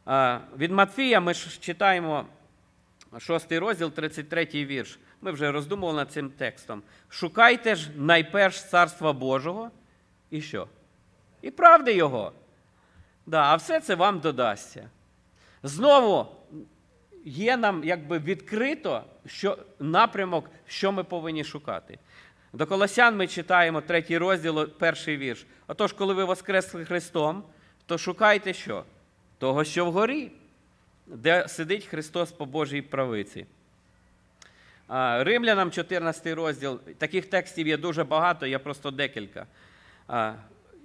А, 0.04 0.38
від 0.58 0.70
Матфія 0.70 1.20
ми 1.20 1.34
ж 1.34 1.60
читаємо 1.60 2.26
6 3.18 3.52
розділ, 3.58 3.90
33 3.90 4.64
вірш. 4.64 4.98
Ми 5.20 5.30
вже 5.32 5.52
роздумували 5.52 5.96
над 5.96 6.12
цим 6.12 6.30
текстом. 6.30 6.82
Шукайте 7.08 7.74
ж 7.76 7.90
найперш 7.96 8.64
царства 8.64 9.12
Божого. 9.12 9.70
І 10.34 10.40
що? 10.40 10.68
І 11.42 11.50
правди 11.50 11.94
Його. 11.94 12.32
Да, 13.26 13.42
а 13.42 13.56
все 13.56 13.80
це 13.80 13.94
вам 13.94 14.20
додасться. 14.20 14.90
Знову 15.62 16.26
є 17.24 17.56
нам 17.56 17.84
якби 17.84 18.18
відкрито 18.18 19.04
що, 19.26 19.58
напрямок, 19.78 20.50
що 20.66 20.92
ми 20.92 21.04
повинні 21.04 21.44
шукати. 21.44 21.98
До 22.52 22.66
Колосян 22.66 23.16
ми 23.16 23.26
читаємо 23.26 23.80
третій 23.80 24.18
розділ, 24.18 24.68
перший 24.68 25.16
вірш. 25.16 25.46
Отож, 25.66 25.92
коли 25.92 26.14
ви 26.14 26.24
воскресли 26.24 26.84
Христом, 26.84 27.44
то 27.86 27.98
шукайте 27.98 28.52
що? 28.52 28.84
Того, 29.38 29.64
що 29.64 29.86
вгорі, 29.86 30.32
де 31.06 31.48
сидить 31.48 31.86
Христос 31.86 32.32
по 32.32 32.46
Божій 32.46 32.82
правиці. 32.82 33.46
Римлянам 35.18 35.70
14 35.70 36.26
розділ. 36.26 36.80
Таких 36.80 37.26
текстів 37.26 37.68
є 37.68 37.76
дуже 37.76 38.04
багато, 38.04 38.46
я 38.46 38.58
просто 38.58 38.90
декілька. 38.90 39.46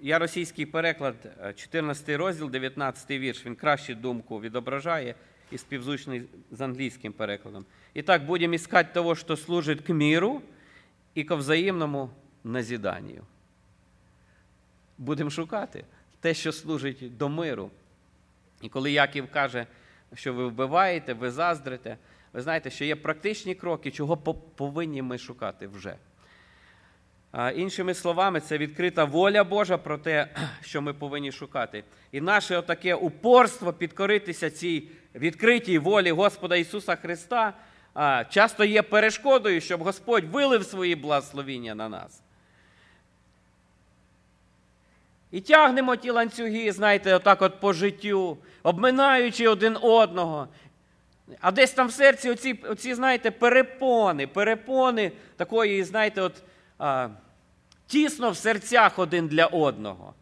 Я 0.02 0.20
російський 0.20 0.66
переклад, 0.66 1.16
е, 1.44 1.54
14 1.54 2.18
розділ, 2.18 2.50
19 2.50 3.20
вірш. 3.20 3.46
Він 3.46 3.56
краще 3.56 3.96
думку 3.96 4.42
відображає 4.42 5.16
і 5.52 5.58
співзвучний 5.58 6.24
з 6.52 6.62
англійським 6.62 7.14
перекладом. 7.14 7.66
І 7.94 8.02
так, 8.02 8.26
будемо 8.26 8.54
іскати 8.54 8.90
того, 8.94 9.16
що 9.16 9.38
служить 9.38 9.82
к 9.82 9.94
міру 9.94 10.42
і 11.16 11.24
ко 11.24 11.36
взаємному 11.36 12.10
назіданню. 12.44 13.24
Будемо 14.98 15.30
шукати 15.30 15.86
те, 16.20 16.34
що 16.34 16.52
служить 16.52 17.18
до 17.18 17.30
миру. 17.30 17.72
І 18.62 18.70
коли 18.70 18.92
Яків 18.92 19.32
каже, 19.32 19.66
що 20.14 20.34
ви 20.34 20.48
вбиваєте, 20.48 21.14
ви 21.14 21.32
заздрите, 21.32 21.98
ви 22.34 22.42
знаєте, 22.42 22.70
що 22.70 22.86
є 22.86 22.96
практичні 22.96 23.56
кроки, 23.56 23.92
чого 23.92 24.18
по- 24.18 24.34
повинні 24.34 25.02
ми 25.02 25.18
шукати 25.18 25.68
вже. 25.68 25.96
Іншими 27.56 27.94
словами, 27.94 28.40
це 28.40 28.58
відкрита 28.58 29.04
воля 29.04 29.44
Божа 29.44 29.78
про 29.78 29.98
те, 29.98 30.28
що 30.62 30.82
ми 30.82 30.94
повинні 30.94 31.32
шукати. 31.32 31.84
І 32.12 32.22
наше 32.22 32.58
отаке 32.58 32.96
упорство 32.96 33.74
підкоритися 33.74 34.50
цій 34.50 34.88
відкритій 35.16 35.78
волі 35.78 36.12
Господа 36.12 36.56
Ісуса 36.56 36.96
Христа 36.96 37.54
часто 38.30 38.64
є 38.64 38.82
перешкодою, 38.82 39.62
щоб 39.62 39.84
Господь 39.84 40.24
вилив 40.24 40.66
свої 40.66 40.96
благословіння 40.96 41.76
на 41.76 41.90
нас. 41.90 42.22
І 45.32 45.42
тягнемо 45.42 45.96
ті 45.96 46.10
ланцюги, 46.10 46.72
знаєте, 46.72 47.16
отак 47.16 47.42
от 47.42 47.60
по 47.60 47.74
життю, 47.74 48.38
обминаючи 48.64 49.48
один 49.48 49.78
одного. 49.82 50.48
А 51.40 51.52
десь 51.52 51.72
там 51.72 51.88
в 51.88 51.92
серці 51.92 52.30
оці, 52.30 52.60
оці 52.70 52.94
знаєте, 52.94 53.32
перепони, 53.32 54.28
перепони 54.28 55.12
такої, 55.38 55.84
знаєте, 55.84 56.22
от, 56.22 56.44
тісно 57.88 58.32
в 58.32 58.38
серцях 58.38 59.00
один 59.00 59.28
для 59.28 59.46
одного. 59.46 60.14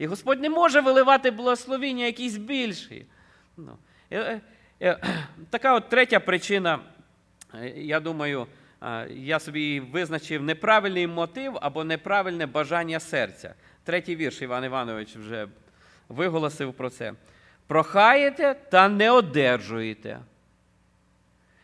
І 0.00 0.06
Господь 0.06 0.40
не 0.40 0.50
може 0.50 0.80
виливати 0.80 1.30
благословіння 1.30 2.04
якісь 2.04 2.36
більші. 2.36 3.06
Ну, 3.56 3.78
е, 4.10 4.20
е, 4.20 4.40
е, 4.80 4.98
така 5.50 5.74
от 5.74 5.88
третя 5.88 6.20
причина, 6.20 6.78
я 7.74 8.00
думаю, 8.00 8.46
я 9.10 9.40
собі 9.40 9.80
визначив 9.80 10.42
неправильний 10.42 11.06
мотив 11.06 11.58
або 11.60 11.84
неправильне 11.84 12.46
бажання 12.46 13.00
серця. 13.00 13.54
Третій 13.84 14.16
вірш 14.16 14.42
Іван 14.42 14.64
Іванович 14.64 15.16
вже 15.16 15.48
виголосив 16.08 16.74
про 16.74 16.90
це. 16.90 17.12
Прохаєте 17.66 18.54
та 18.54 18.88
не 18.88 19.10
одержуєте. 19.10 20.18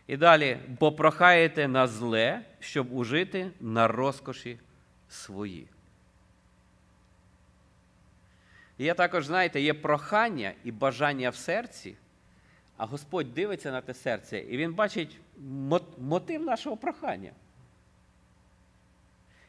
І 0.06 0.16
далі, 0.16 0.58
бо 0.80 0.92
прохаєте 0.92 1.68
на 1.68 1.86
зле, 1.86 2.42
щоб 2.60 2.92
ужити 2.92 3.50
на 3.60 3.88
розкоші 3.88 4.58
свої. 5.08 5.66
І 8.78 8.84
є 8.84 8.94
також, 8.94 9.26
знаєте, 9.26 9.60
є 9.60 9.74
прохання 9.74 10.52
і 10.64 10.72
бажання 10.72 11.30
в 11.30 11.36
серці, 11.36 11.96
а 12.76 12.86
Господь 12.86 13.34
дивиться 13.34 13.72
на 13.72 13.80
те 13.80 13.94
серце, 13.94 14.38
і 14.38 14.56
Він 14.56 14.74
бачить 14.74 15.18
мотив 15.98 16.42
нашого 16.42 16.76
прохання. 16.76 17.30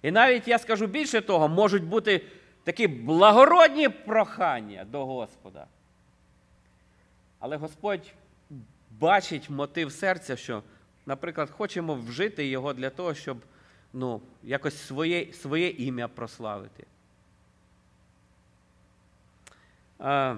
І 0.01 0.11
навіть 0.11 0.47
я 0.47 0.59
скажу 0.59 0.87
більше 0.87 1.21
того, 1.21 1.47
можуть 1.47 1.83
бути 1.83 2.21
такі 2.63 2.87
благородні 2.87 3.89
прохання 3.89 4.85
до 4.85 5.05
Господа. 5.05 5.67
Але 7.39 7.57
Господь 7.57 8.13
бачить 8.99 9.49
мотив 9.49 9.91
серця, 9.91 10.35
що, 10.35 10.63
наприклад, 11.05 11.49
хочемо 11.49 11.95
вжити 11.95 12.47
його 12.47 12.73
для 12.73 12.89
того, 12.89 13.13
щоб 13.13 13.37
ну, 13.93 14.21
якось 14.43 14.77
своє, 14.77 15.33
своє 15.33 15.69
ім'я 15.69 16.07
прославити. 16.07 16.85
А, 19.99 20.35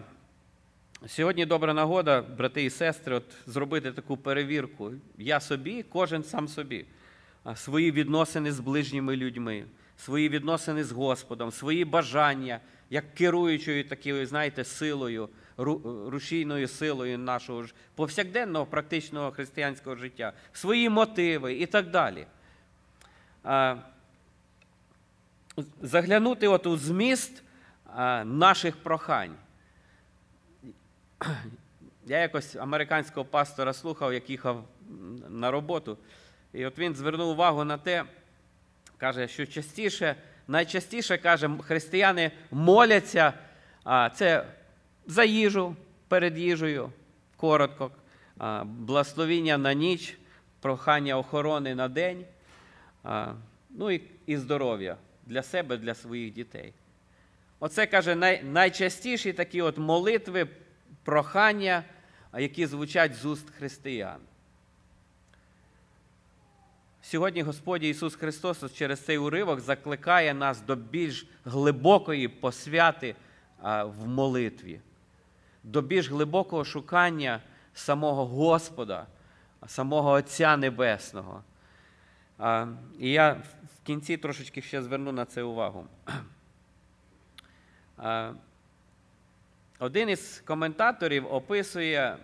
сьогодні 1.07 1.45
добра 1.45 1.73
нагода, 1.73 2.21
брати 2.21 2.63
і 2.63 2.69
сестри, 2.69 3.15
от, 3.15 3.23
зробити 3.45 3.91
таку 3.91 4.17
перевірку. 4.17 4.91
Я 5.17 5.39
собі, 5.39 5.83
кожен 5.83 6.23
сам 6.23 6.47
собі. 6.47 6.85
Свої 7.55 7.91
відносини 7.91 8.51
з 8.51 8.59
ближніми 8.59 9.15
людьми, 9.15 9.65
свої 9.97 10.29
відносини 10.29 10.83
з 10.83 10.91
Господом, 10.91 11.51
свої 11.51 11.85
бажання, 11.85 12.59
як 12.89 13.15
керуючою 13.15 13.83
такою, 13.83 14.25
знаєте, 14.25 14.63
силою 14.63 15.29
рушійною 16.09 16.67
силою 16.67 17.17
нашого 17.17 17.63
ж 17.63 17.73
повсякденного 17.95 18.65
практичного 18.65 19.31
християнського 19.31 19.95
життя, 19.95 20.33
свої 20.53 20.89
мотиви 20.89 21.53
і 21.53 21.65
так 21.65 21.89
далі. 21.89 22.27
Заглянути 25.81 26.47
от 26.47 26.67
у 26.67 26.77
зміст 26.77 27.43
наших 28.25 28.83
прохань. 28.83 29.35
Я 32.05 32.17
якось 32.17 32.55
американського 32.55 33.25
пастора 33.25 33.73
слухав, 33.73 34.13
як 34.13 34.29
їхав 34.29 34.65
на 35.29 35.51
роботу, 35.51 35.97
і 36.53 36.65
от 36.65 36.79
він 36.79 36.95
звернув 36.95 37.29
увагу 37.29 37.63
на 37.63 37.77
те, 37.77 38.03
каже, 38.97 39.27
що 39.27 39.45
частіше, 39.45 40.15
найчастіше 40.47 41.17
каже, 41.17 41.49
християни 41.67 42.31
моляться, 42.51 43.33
це 44.15 44.45
за 45.09 45.23
їжу 45.23 45.75
перед 46.07 46.37
їжею, 46.37 46.91
коротко, 47.37 47.91
благословіння 48.63 49.57
на 49.57 49.73
ніч, 49.73 50.17
прохання 50.59 51.17
охорони 51.17 51.75
на 51.75 51.87
день, 51.87 52.25
ну 53.69 53.91
і, 53.91 54.01
і 54.25 54.37
здоров'я 54.37 54.97
для 55.25 55.43
себе, 55.43 55.77
для 55.77 55.95
своїх 55.95 56.33
дітей. 56.33 56.73
Оце 57.59 57.85
каже 57.85 58.15
най, 58.15 58.43
найчастіші 58.43 59.33
такі 59.33 59.61
от 59.61 59.77
молитви, 59.77 60.47
прохання, 61.03 61.83
які 62.37 62.65
звучать 62.65 63.15
з 63.15 63.25
уст 63.25 63.49
християн. 63.49 64.17
Сьогодні 67.01 67.41
Господь 67.41 67.83
Ісус 67.83 68.15
Христос 68.15 68.73
через 68.73 68.99
цей 68.99 69.17
уривок 69.17 69.59
закликає 69.59 70.33
нас 70.33 70.61
до 70.61 70.75
більш 70.75 71.27
глибокої 71.45 72.27
посвяти 72.27 73.15
в 73.83 74.07
молитві, 74.07 74.79
до 75.63 75.81
більш 75.81 76.09
глибокого 76.09 76.65
шукання 76.65 77.41
самого 77.73 78.25
Господа, 78.25 79.07
самого 79.67 80.11
Отця 80.11 80.57
Небесного. 80.57 81.43
І 82.99 83.11
я 83.11 83.33
в 83.33 83.85
кінці 83.85 84.17
трошечки 84.17 84.61
ще 84.61 84.81
зверну 84.81 85.11
на 85.11 85.25
це 85.25 85.43
увагу. 85.43 85.87
Один 89.79 90.09
із 90.09 90.43
коментаторів 90.45 91.33
описує 91.33 92.17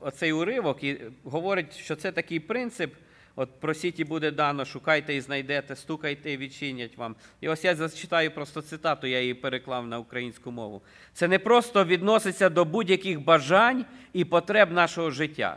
оцей 0.00 0.32
уривок 0.32 0.84
і 0.84 1.00
говорить, 1.24 1.76
що 1.76 1.96
це 1.96 2.12
такий 2.12 2.40
принцип. 2.40 2.94
От 3.36 3.60
просіть 3.60 4.00
і 4.00 4.04
буде 4.04 4.30
дано, 4.30 4.64
шукайте 4.64 5.14
і 5.14 5.20
знайдете, 5.20 5.76
стукайте 5.76 6.32
і 6.32 6.36
відчинять 6.36 6.96
вам. 6.96 7.16
І 7.40 7.48
ось 7.48 7.64
я 7.64 7.74
зачитаю 7.74 8.30
просто 8.30 8.62
цитату, 8.62 9.06
я 9.06 9.20
її 9.20 9.34
переклав 9.34 9.86
на 9.86 9.98
українську 9.98 10.50
мову. 10.50 10.82
Це 11.12 11.28
не 11.28 11.38
просто 11.38 11.84
відноситься 11.84 12.48
до 12.48 12.64
будь-яких 12.64 13.20
бажань 13.20 13.84
і 14.12 14.24
потреб 14.24 14.72
нашого 14.72 15.10
життя. 15.10 15.56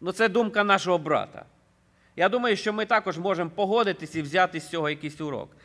Ну, 0.00 0.12
це 0.12 0.28
думка 0.28 0.64
нашого 0.64 0.98
брата. 0.98 1.44
Я 2.16 2.28
думаю, 2.28 2.56
що 2.56 2.72
ми 2.72 2.86
також 2.86 3.18
можемо 3.18 3.50
погодитись 3.50 4.14
і 4.14 4.22
взяти 4.22 4.60
з 4.60 4.68
цього 4.68 4.90
якийсь 4.90 5.20
урок. 5.20 5.56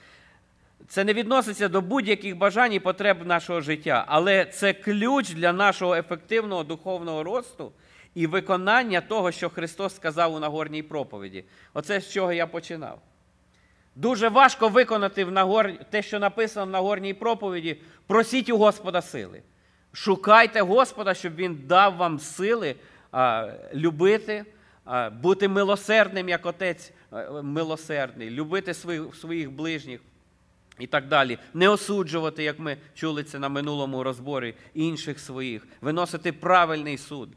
Це 0.87 1.03
не 1.03 1.13
відноситься 1.13 1.67
до 1.67 1.81
будь-яких 1.81 2.37
бажань 2.37 2.73
і 2.73 2.79
потреб 2.79 3.25
нашого 3.25 3.61
життя, 3.61 4.05
але 4.07 4.45
це 4.45 4.73
ключ 4.73 5.29
для 5.29 5.53
нашого 5.53 5.95
ефективного 5.95 6.63
духовного 6.63 7.23
росту 7.23 7.71
і 8.15 8.27
виконання 8.27 9.01
того, 9.01 9.31
що 9.31 9.49
Христос 9.49 9.95
сказав 9.95 10.33
у 10.33 10.39
Нагорній 10.39 10.83
проповіді. 10.83 11.43
Оце 11.73 12.01
з 12.01 12.11
чого 12.11 12.33
я 12.33 12.47
починав. 12.47 12.99
Дуже 13.95 14.29
важко 14.29 14.69
виконати 14.69 15.25
в 15.25 15.31
Нагор... 15.31 15.73
те, 15.89 16.01
що 16.01 16.19
написано 16.19 16.65
в 16.65 16.69
Нагорній 16.69 17.13
проповіді. 17.13 17.77
Просіть 18.07 18.49
у 18.49 18.57
Господа 18.57 19.01
сили. 19.01 19.41
Шукайте 19.93 20.61
Господа, 20.61 21.13
щоб 21.13 21.35
Він 21.35 21.63
дав 21.67 21.95
вам 21.95 22.19
сили 22.19 22.75
а, 23.11 23.49
любити, 23.73 24.45
а, 24.85 25.09
бути 25.09 25.47
милосердним, 25.47 26.29
як 26.29 26.45
Отець 26.45 26.91
а, 27.11 27.41
милосердний, 27.41 28.29
любити 28.29 28.73
своїх, 28.73 29.15
своїх 29.15 29.51
ближніх 29.51 30.01
і 30.79 30.87
так 30.87 31.07
далі. 31.07 31.37
Не 31.53 31.69
осуджувати, 31.69 32.43
як 32.43 32.59
ми 32.59 32.77
чули 32.93 33.23
це 33.23 33.39
на 33.39 33.49
минулому 33.49 34.03
розборі, 34.03 34.53
інших 34.73 35.19
своїх, 35.19 35.67
виносити 35.81 36.31
правильний 36.31 36.97
суд. 36.97 37.29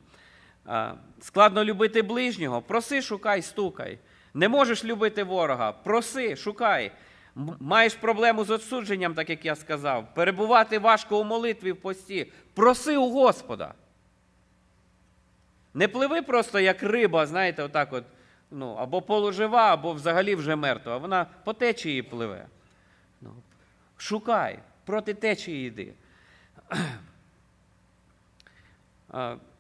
Складно 1.21 1.65
любити 1.65 2.03
ближнього, 2.03 2.63
проси, 2.63 3.03
шукай, 3.03 3.43
стукай. 3.43 3.99
Не 4.35 4.49
можеш 4.49 4.85
любити 4.85 5.25
ворога, 5.25 5.73
проси, 5.73 6.37
шукай. 6.37 6.93
Маєш 7.61 7.95
проблему 7.95 8.45
з 8.45 8.51
осудженням, 8.51 9.15
так 9.15 9.31
як 9.31 9.45
я 9.45 9.57
сказав, 9.57 10.15
перебувати 10.15 10.79
важко 10.79 11.21
у 11.21 11.25
молитві 11.25 11.73
в 11.73 11.77
пості. 11.77 12.33
Проси 12.55 12.97
у 12.97 13.11
Господа. 13.11 13.75
Не 15.75 15.89
пливи 15.89 16.23
просто 16.23 16.61
як 16.61 16.83
риба, 16.83 17.27
знаєте, 17.27 17.63
отак 17.63 17.93
от, 17.93 18.05
ну, 18.51 18.75
або 18.75 19.03
полужива, 19.03 19.73
або 19.73 19.93
взагалі 19.93 20.35
вже 20.35 20.57
мертва. 20.57 20.97
Вона 20.97 21.27
по 21.45 21.53
течії 21.53 22.03
пливе. 22.03 22.47
Ну, 23.21 23.31
шукай, 23.97 24.59
проти 24.85 25.15
течії 25.15 25.69
йди. 25.69 25.93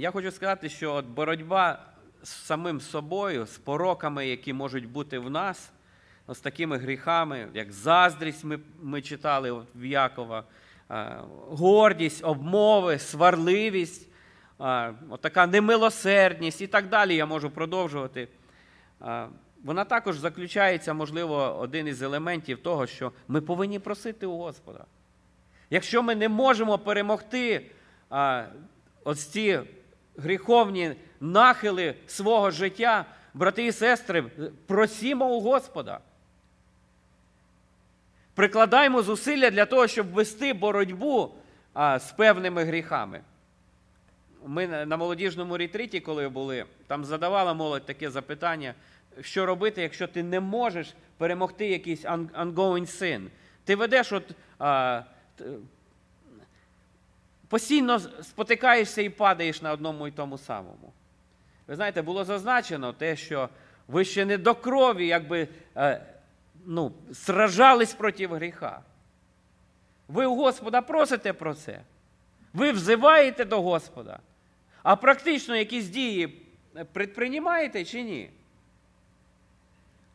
Я 0.00 0.10
хочу 0.10 0.30
сказати, 0.30 0.68
що 0.68 0.94
от 0.94 1.06
боротьба 1.06 1.78
з 2.22 2.28
самим 2.28 2.80
собою, 2.80 3.46
з 3.46 3.58
пороками, 3.58 4.26
які 4.26 4.52
можуть 4.52 4.88
бути 4.88 5.18
в 5.18 5.30
нас, 5.30 5.72
з 6.28 6.40
такими 6.40 6.78
гріхами, 6.78 7.48
як 7.54 7.72
заздрість, 7.72 8.44
ми, 8.44 8.58
ми 8.82 9.02
читали 9.02 9.52
в 9.74 9.84
Якова, 9.84 10.44
гордість, 11.48 12.24
обмови, 12.24 12.98
сварливість, 12.98 14.08
от 15.08 15.20
така 15.20 15.46
немилосердність 15.46 16.60
і 16.60 16.66
так 16.66 16.88
далі, 16.88 17.16
я 17.16 17.26
можу 17.26 17.50
продовжувати. 17.50 18.28
Вона 19.64 19.84
також 19.84 20.18
заключається, 20.18 20.94
можливо, 20.94 21.58
один 21.58 21.86
із 21.86 22.02
елементів 22.02 22.62
того, 22.62 22.86
що 22.86 23.12
ми 23.28 23.40
повинні 23.40 23.78
просити 23.78 24.26
у 24.26 24.36
Господа. 24.36 24.84
Якщо 25.70 26.02
ми 26.02 26.14
не 26.14 26.28
можемо 26.28 26.78
перемогти 26.78 27.70
а, 28.10 28.44
ось 29.04 29.26
ці 29.26 29.60
гріховні 30.18 30.94
нахили 31.20 31.94
свого 32.06 32.50
життя, 32.50 33.04
брати 33.34 33.66
і 33.66 33.72
сестри, 33.72 34.22
просімо 34.66 35.28
у 35.28 35.40
Господа. 35.40 36.00
Прикладаємо 38.34 39.02
зусилля 39.02 39.50
для 39.50 39.66
того, 39.66 39.86
щоб 39.86 40.06
вести 40.12 40.52
боротьбу 40.52 41.34
а, 41.74 41.98
з 41.98 42.12
певними 42.12 42.64
гріхами. 42.64 43.20
Ми 44.46 44.66
на- 44.66 44.96
молодіжному 44.96 45.56
ретріті, 45.56 46.00
коли 46.00 46.28
були, 46.28 46.64
там 46.86 47.04
задавала 47.04 47.54
молодь 47.54 47.86
таке 47.86 48.10
запитання, 48.10 48.74
що 49.20 49.46
робити, 49.46 49.82
якщо 49.82 50.06
ти 50.06 50.22
не 50.22 50.40
можеш 50.40 50.94
перемогти 51.16 51.66
якийсь 51.68 52.04
ongoing 52.04 52.86
sin. 53.02 53.26
Ти 53.64 53.76
ведеш 53.76 54.12
от, 54.12 54.24
а, 54.58 55.02
постійно 57.48 57.98
спотикаєшся 58.00 59.02
і 59.02 59.08
падаєш 59.08 59.62
на 59.62 59.72
одному 59.72 60.08
і 60.08 60.10
тому 60.10 60.38
самому. 60.38 60.92
Ви 61.66 61.76
знаєте, 61.76 62.02
було 62.02 62.24
зазначено 62.24 62.92
те, 62.92 63.16
що 63.16 63.48
ви 63.88 64.04
ще 64.04 64.24
не 64.24 64.38
до 64.38 64.54
крові, 64.54 65.06
якби 65.06 65.48
е, 65.76 66.06
ну, 66.66 66.92
сражались 67.12 67.94
проти 67.94 68.26
гріха. 68.26 68.80
Ви 70.08 70.26
у 70.26 70.34
Господа 70.34 70.82
просите 70.82 71.32
про 71.32 71.54
це. 71.54 71.80
Ви 72.52 72.72
взиваєте 72.72 73.44
до 73.44 73.62
Господа. 73.62 74.18
А 74.82 74.96
практично 74.96 75.56
якісь 75.56 75.88
дії 75.88 76.42
предприймаєте 76.92 77.84
чи 77.84 78.02
ні? 78.02 78.30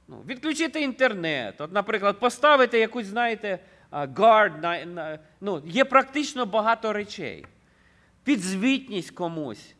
Ну, 0.07 0.21
відключити 0.27 0.81
інтернет, 0.81 1.61
от, 1.61 1.71
наприклад, 1.71 2.19
поставити 2.19 2.79
якусь, 2.79 3.05
знаєте, 3.05 3.59
guard 3.93 5.19
ну, 5.41 5.63
є 5.65 5.85
практично 5.85 6.45
багато 6.45 6.93
речей. 6.93 7.45
Підзвітність 8.23 9.11
комусь. 9.11 9.73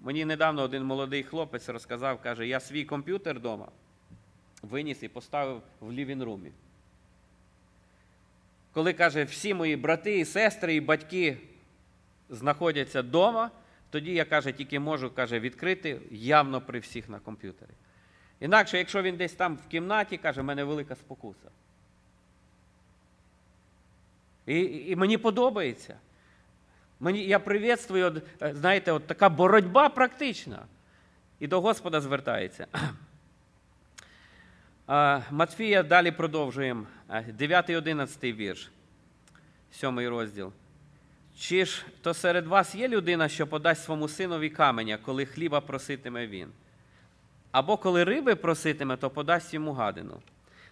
Мені 0.00 0.24
недавно 0.24 0.62
один 0.62 0.84
молодий 0.84 1.22
хлопець 1.22 1.68
розказав, 1.68 2.22
каже, 2.22 2.46
я 2.46 2.60
свій 2.60 2.84
комп'ютер 2.84 3.36
вдома 3.36 3.68
виніс 4.62 5.02
і 5.02 5.08
поставив 5.08 5.62
в 5.80 5.92
лівінрумі. 5.92 6.52
Коли 8.72 8.92
каже, 8.92 9.24
всі 9.24 9.54
мої 9.54 9.76
брати 9.76 10.18
і 10.18 10.24
сестри 10.24 10.74
і 10.74 10.80
батьки 10.80 11.38
знаходяться 12.28 13.00
вдома, 13.00 13.50
тоді 13.90 14.12
я 14.12 14.24
каже, 14.24 14.52
тільки 14.52 14.80
можу 14.80 15.10
каже, 15.10 15.40
відкрити 15.40 16.00
явно 16.10 16.60
при 16.60 16.78
всіх 16.78 17.08
на 17.08 17.18
комп'ютері. 17.18 17.70
Інакше, 18.40 18.78
якщо 18.78 19.02
він 19.02 19.16
десь 19.16 19.32
там 19.32 19.56
в 19.66 19.68
кімнаті, 19.68 20.16
каже, 20.16 20.40
в 20.40 20.44
мене 20.44 20.64
велика 20.64 20.94
спокуса. 20.94 21.48
І, 24.46 24.60
і 24.86 24.96
мені 24.96 25.18
подобається. 25.18 25.96
Мені, 27.00 27.24
я 27.24 27.38
привітствую, 27.38 28.22
е, 28.42 28.54
знаєте, 28.54 28.92
от 28.92 29.06
така 29.06 29.28
боротьба 29.28 29.88
практична. 29.88 30.62
І 31.40 31.46
до 31.46 31.60
Господа 31.60 32.00
звертається. 32.00 32.66
Матфія 35.30 35.82
далі 35.82 36.10
продовжуємо. 36.10 36.86
9-11 37.10 38.36
вірш, 38.36 38.70
7 39.72 40.08
розділ. 40.08 40.52
Чи 41.38 41.64
ж 41.64 41.86
то 42.02 42.14
серед 42.14 42.46
вас 42.46 42.74
є 42.74 42.88
людина, 42.88 43.28
що 43.28 43.46
подасть 43.46 43.84
своєму 43.84 44.08
синові 44.08 44.50
каменя, 44.50 44.98
коли 45.02 45.26
хліба 45.26 45.60
проситиме 45.60 46.26
він? 46.26 46.48
Або 47.54 47.76
коли 47.76 48.04
риби 48.04 48.34
проситиме, 48.34 48.96
то 48.96 49.10
подасть 49.10 49.54
йому 49.54 49.72
гадину. 49.72 50.22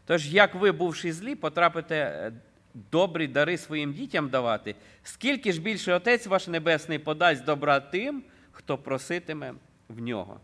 Тож, 0.07 0.35
як 0.35 0.55
ви, 0.55 0.73
бувши 0.73 1.13
злі, 1.13 1.35
потрапите 1.35 1.97
е, 1.97 2.33
добрі 2.75 3.27
дари 3.27 3.59
своїм 3.59 3.93
дітям 3.93 4.29
давати, 4.29 4.75
скільки 5.03 5.53
ж 5.53 5.61
більше 5.61 5.95
Отець 5.95 6.27
ваш 6.27 6.49
Небесний 6.49 6.99
подасть 6.99 7.45
добра 7.45 7.81
тим, 7.81 8.23
хто 8.53 8.79
проситиме 8.79 9.55
в 9.89 10.01
нього. 10.01 10.41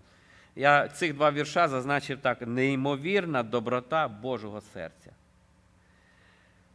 Я 0.56 0.88
цих 0.88 1.14
два 1.14 1.30
вірша 1.30 1.68
зазначив 1.68 2.18
так: 2.18 2.46
неймовірна 2.46 3.42
доброта 3.42 4.08
Божого 4.08 4.60
серця. 4.60 5.10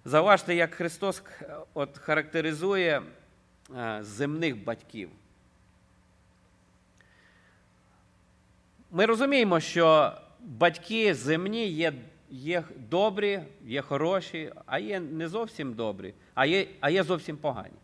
Зауважте, 0.05 0.55
як 0.55 0.74
Христос 0.74 1.24
от, 1.74 1.97
характеризує 1.97 3.01
е, 3.78 3.99
земних 4.01 4.64
батьків. 4.64 5.09
Ми 8.96 9.06
розуміємо, 9.06 9.60
що 9.60 10.14
батьки 10.39 11.14
земні 11.14 11.68
є 11.68 11.94
є 12.30 12.64
добрі, 12.78 13.44
є 13.66 13.82
хороші, 13.82 14.52
а 14.66 14.80
є 14.80 15.00
не 15.00 15.28
зовсім 15.28 15.74
добрі, 15.74 16.14
а 16.34 16.46
є, 16.46 16.68
а 16.80 16.89
є 16.89 17.04
зовсім 17.04 17.38
погані. 17.38 17.76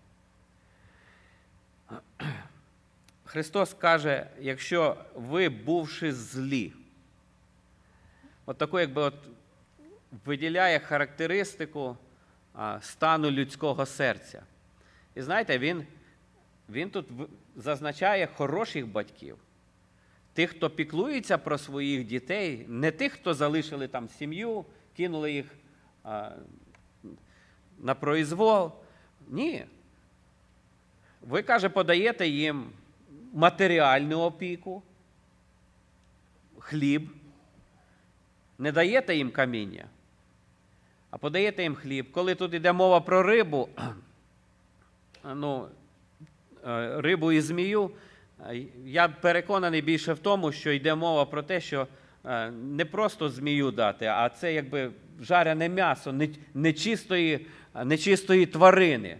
Христос 3.26 3.74
каже, 3.74 4.28
якщо 4.40 4.98
ви, 5.16 5.50
бувши 5.50 6.14
злі, 6.14 6.74
от 8.46 8.58
таку, 8.58 8.80
якби 8.80 9.02
от 9.02 9.16
виділяє 10.26 10.80
характеристику 10.80 11.98
стану 12.82 13.32
людського 13.32 13.86
серця. 13.86 14.44
І 15.16 15.22
знаєте, 15.22 15.60
він, 15.60 15.86
він 16.70 16.90
тут 16.90 17.06
зазначає 17.56 18.28
хороших 18.28 18.88
батьків 18.88 19.38
тих, 20.40 20.50
хто 20.50 20.70
піклується 20.70 21.38
про 21.38 21.58
своїх 21.58 22.04
дітей, 22.04 22.66
не 22.68 22.92
тих, 22.92 23.14
хто 23.14 23.34
залишили 23.34 23.88
там 23.88 24.10
сім'ю, 24.10 24.66
кинули 24.98 25.32
їх 25.32 25.46
а, 26.04 26.32
на 27.80 27.96
произвол. 27.96 28.72
Ні. 29.28 29.66
Ви, 31.22 31.42
каже, 31.42 31.70
подаєте 31.70 32.28
їм 32.28 32.70
матеріальну 33.34 34.20
опіку, 34.20 34.84
хліб, 36.60 37.10
не 38.58 38.72
даєте 38.72 39.16
їм 39.16 39.32
каміння, 39.32 39.86
а 41.10 41.18
подаєте 41.18 41.64
їм 41.64 41.76
хліб. 41.76 42.12
Коли 42.12 42.36
тут 42.36 42.54
йде 42.54 42.74
мова 42.74 43.02
про 43.02 43.24
рибу, 43.24 43.70
ну, 45.36 45.68
е, 46.66 47.02
рибу 47.02 47.32
і 47.32 47.42
змію, 47.42 47.92
я 48.86 49.08
переконаний 49.08 49.82
більше 49.82 50.14
в 50.14 50.20
тому, 50.20 50.52
що 50.52 50.72
йде 50.72 50.96
мова 50.96 51.26
про 51.26 51.44
те, 51.44 51.62
що 51.62 51.88
е, 52.26 52.52
не 52.52 52.86
просто 52.86 53.30
змію 53.30 53.72
дати, 53.72 54.06
а 54.06 54.30
це 54.30 54.54
якби 54.54 54.92
жарене 55.22 55.70
м'ясо 55.70 56.16
нечистої, 56.54 57.48
нечистої 57.86 58.46
тварини. 58.46 59.18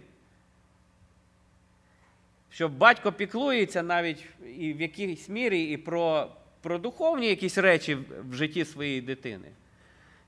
Що 2.50 2.68
батько 2.68 3.12
піклується 3.12 3.82
навіть 3.82 4.24
і 4.58 4.72
в 4.72 4.80
якійсь 4.80 5.28
мірі 5.28 5.62
і 5.62 5.76
про 5.76 6.28
про 6.62 6.78
духовні 6.78 7.28
якісь 7.28 7.58
речі 7.58 7.98
в 8.30 8.34
житті 8.34 8.64
своєї 8.64 9.00
дитини. 9.00 9.48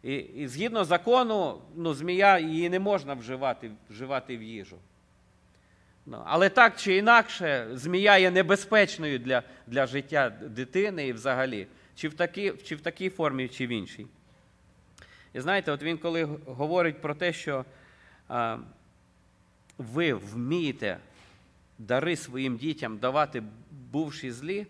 І 0.02 0.14
і 0.14 0.46
згідно 0.46 0.84
закону, 0.84 1.58
ну, 1.76 1.94
змія 1.94 2.38
її 2.38 2.68
не 2.68 2.80
можна 2.80 3.14
вживати, 3.14 3.70
вживати 3.90 4.36
в 4.36 4.42
їжу. 4.42 4.76
Ну, 6.06 6.22
але 6.24 6.48
так 6.48 6.76
чи 6.76 6.96
інакше, 6.96 7.68
змія 7.72 8.18
є 8.18 8.30
небезпечною 8.30 9.18
для 9.18 9.42
для 9.66 9.86
життя 9.86 10.30
дитини 10.30 11.06
і 11.06 11.12
взагалі, 11.12 11.66
чи 11.94 12.08
в 12.08 12.14
такій 12.14 12.52
чи 12.64 12.76
в 12.76 12.80
такій 12.80 13.10
формі, 13.10 13.48
чи 13.48 13.66
в 13.66 13.70
іншій. 13.70 14.06
І 15.32 15.40
знаєте, 15.40 15.72
от 15.72 15.82
він 15.82 15.98
коли 15.98 16.24
говорить 16.46 17.00
про 17.00 17.14
те, 17.14 17.32
що 17.32 17.64
а, 18.28 18.58
ви 19.78 20.14
вмієте 20.14 20.98
дари 21.78 22.16
своїм 22.16 22.56
дітям 22.56 22.98
давати, 22.98 23.42
бувши 23.70 24.32
злі, 24.32 24.66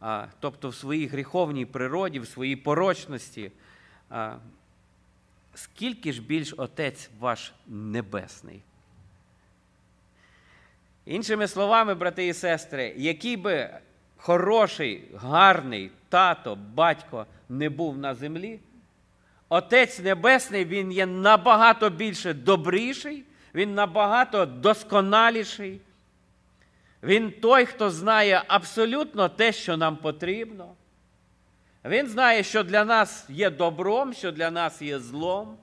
а, 0.00 0.26
тобто 0.40 0.68
в 0.68 0.74
своїй 0.74 1.06
гріховній 1.06 1.66
природі, 1.66 2.20
в 2.20 2.26
своїй 2.26 2.56
порочності, 2.56 3.52
а, 4.10 4.36
скільки 5.54 6.12
ж 6.12 6.22
більш 6.22 6.54
Отець 6.56 7.10
ваш 7.18 7.52
Небесний 7.66 8.62
Іншими 11.10 11.48
словами, 11.48 11.94
брати 11.94 12.26
і 12.26 12.34
сестри, 12.34 12.94
який 12.96 13.36
би 13.36 13.70
хороший, 14.16 15.04
гарний 15.14 15.90
тато, 16.08 16.58
батько 16.74 17.26
не 17.48 17.70
був 17.70 17.98
на 17.98 18.14
землі, 18.14 18.60
Отець 19.48 19.98
Небесний, 19.98 20.64
Він 20.64 20.92
є 20.92 21.06
набагато 21.06 21.90
більше 21.90 22.34
добріший, 22.34 23.24
Він 23.54 23.74
набагато 23.74 24.46
досконаліший. 24.46 25.80
Він 27.02 27.32
той, 27.42 27.66
хто 27.66 27.90
знає 27.90 28.42
абсолютно 28.46 29.28
те, 29.28 29.52
що 29.52 29.76
нам 29.76 29.96
потрібно. 29.96 30.74
Він 31.84 32.06
знає, 32.06 32.42
що 32.42 32.62
для 32.62 32.84
нас 32.84 33.26
є 33.28 33.50
добром, 33.50 34.14
що 34.14 34.32
для 34.32 34.50
нас 34.50 34.82
є 34.82 34.98
злом. 34.98 35.56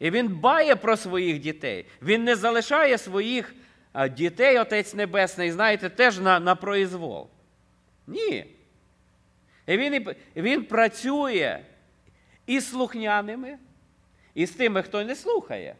І 0.00 0.10
він 0.10 0.28
дбає 0.28 0.76
про 0.76 0.96
своїх 0.96 1.38
дітей. 1.38 1.86
Він 2.02 2.24
не 2.24 2.36
залишає 2.36 2.98
своїх 2.98 3.54
дітей, 4.10 4.58
Отець 4.58 4.94
Небесний, 4.94 5.52
знаєте, 5.52 5.88
теж 5.88 6.18
на 6.18 6.40
на 6.40 6.54
произвол. 6.54 7.28
Ні. 8.06 8.44
І 9.66 9.76
Він 9.76 10.06
він 10.36 10.64
працює 10.64 11.60
і 12.46 12.60
з 12.60 12.70
слухняними, 12.70 13.58
і 14.34 14.46
з 14.46 14.50
тими, 14.50 14.82
хто 14.82 15.04
не 15.04 15.16
слухає. 15.16 15.76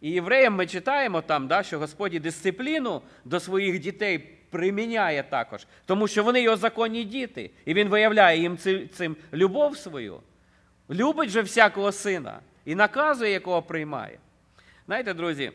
І 0.00 0.10
євреям 0.10 0.54
ми 0.54 0.66
читаємо 0.66 1.22
там, 1.22 1.48
да, 1.48 1.62
що 1.62 1.78
Господь 1.78 2.12
дисципліну 2.12 3.02
до 3.24 3.40
своїх 3.40 3.78
дітей 3.78 4.18
приміняє 4.50 5.22
також, 5.22 5.66
тому 5.86 6.08
що 6.08 6.24
вони 6.24 6.42
його 6.42 6.56
законні 6.56 7.04
діти, 7.04 7.50
і 7.64 7.74
він 7.74 7.88
виявляє 7.88 8.40
їм 8.40 8.58
цим 8.92 9.16
любов 9.32 9.76
свою. 9.76 10.20
Любить 10.90 11.30
же 11.30 11.42
всякого 11.42 11.92
сина 11.92 12.40
і 12.64 12.74
наказує, 12.74 13.30
якого 13.30 13.62
приймає. 13.62 14.18
Знаєте, 14.86 15.14
друзі, 15.14 15.52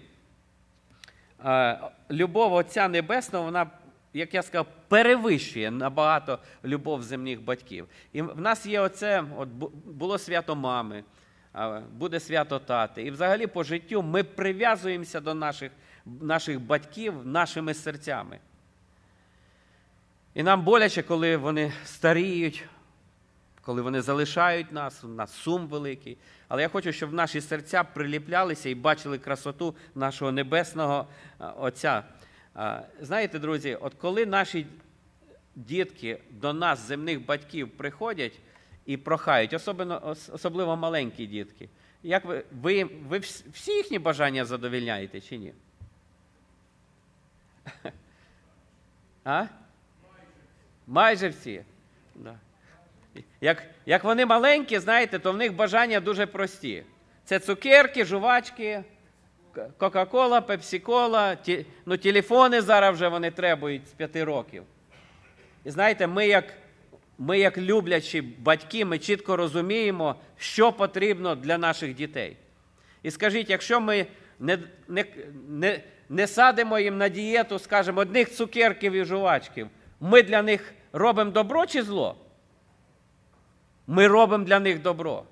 любов 2.12 2.54
Отця 2.54 2.88
Небесного, 2.88 3.46
вона, 3.46 3.68
як 4.14 4.34
я 4.34 4.44
сказав, 4.44 4.68
перевищує 4.88 5.72
набагато 5.72 6.40
любов 6.66 7.04
земних 7.04 7.42
батьків. 7.42 7.88
І 8.14 8.22
в 8.22 8.42
нас 8.42 8.66
є 8.66 8.80
оце, 8.80 9.24
от 9.38 9.50
було 9.86 10.18
свято 10.18 10.56
мами, 10.56 11.04
буде 11.92 12.20
свято 12.20 12.60
тати. 12.60 13.04
І 13.04 13.12
взагалі 13.12 13.48
по 13.48 13.64
життю 13.64 14.02
ми 14.02 14.24
прив'язуємося 14.24 15.20
до 15.20 15.34
наших, 15.34 15.72
наших 16.06 16.62
батьків 16.62 17.14
нашими 17.26 17.74
серцями. 17.74 18.40
І 20.34 20.44
нам 20.44 20.62
боляче, 20.62 21.04
коли 21.04 21.38
вони 21.38 21.74
старіють, 21.86 22.64
коли 23.66 23.82
вони 23.82 24.02
залишають 24.02 24.72
нас, 24.72 25.04
у 25.04 25.08
нас 25.08 25.34
сум 25.34 25.68
великий. 25.68 26.18
Але 26.48 26.62
я 26.62 26.68
хочу, 26.70 26.92
щоб 26.92 27.14
наші 27.14 27.42
серця 27.42 27.84
приліплялися 27.84 28.70
і 28.70 28.76
бачили 28.76 29.18
красоту 29.18 29.76
нашого 29.96 30.32
небесного 30.32 31.08
Отця. 31.58 32.04
Знаєте, 33.02 33.40
друзі, 33.40 33.78
от 33.82 33.94
коли 33.94 34.26
наші 34.26 34.68
дітки 35.56 36.22
до 36.32 36.54
нас, 36.54 36.80
земних 36.80 37.26
батьків, 37.26 37.70
приходять 37.78 38.40
і 38.86 38.98
прохають, 38.98 39.54
особливо, 39.54 40.16
особливо 40.32 40.76
маленькі 40.76 41.26
дітки, 41.26 41.70
як 42.04 42.26
ви, 42.26 42.44
ви, 42.62 42.84
ви 42.84 43.20
всі 43.54 43.72
їхні 43.72 44.00
бажання 44.00 44.46
задовільняєте 44.46 45.22
чи 45.22 45.38
ні? 45.38 45.54
А? 49.24 49.46
Майже 50.88 51.30
всі. 51.30 51.64
Да. 52.16 52.40
Як 53.42 53.64
як 53.86 54.04
вони 54.04 54.26
маленькі, 54.26 54.80
знаєте, 54.80 55.20
то 55.20 55.32
в 55.32 55.38
них 55.38 55.56
бажання 55.56 56.00
дуже 56.00 56.26
прості. 56.26 56.84
Це 57.26 57.40
цукерки, 57.40 58.06
жувачки, 58.06 58.84
Кока-Кола, 59.78 60.42
Пепсі-Кола, 60.42 61.38
ті, 61.44 61.66
ну, 61.86 61.98
телефони 61.98 62.62
зараз 62.62 62.96
вже 62.96 63.08
вони 63.08 63.32
требують 63.32 63.88
з 63.88 63.92
п'яти 63.92 64.24
років. 64.24 64.64
І 65.66 65.72
знаєте, 65.72 66.08
ми 66.08 66.28
як 66.28 66.44
ми, 67.18 67.40
як 67.40 67.58
люблячі 67.58 68.22
батьки, 68.22 68.86
ми 68.86 69.00
чітко 69.00 69.36
розуміємо, 69.36 70.16
що 70.38 70.72
потрібно 70.72 71.36
для 71.36 71.58
наших 71.58 71.96
дітей. 71.96 72.38
І 73.04 73.12
скажіть, 73.12 73.50
якщо 73.50 73.82
ми 73.82 74.06
не 74.40 74.60
не, 74.88 75.06
не, 75.50 75.80
не 76.10 76.28
садимо 76.28 76.80
їм 76.80 76.98
на 76.98 77.10
дієту, 77.10 77.60
скажімо, 77.60 78.02
одних 78.02 78.32
цукерків 78.32 78.94
і 78.94 79.04
жувачків, 79.04 79.68
ми 80.00 80.24
для 80.24 80.42
них 80.42 80.74
робимо 80.94 81.32
добро 81.32 81.66
чи 81.66 81.84
зло? 81.84 82.16
Ми 83.88 84.08
робимо 84.08 84.44
для 84.44 84.60
них 84.60 84.82
добро. 84.82 85.24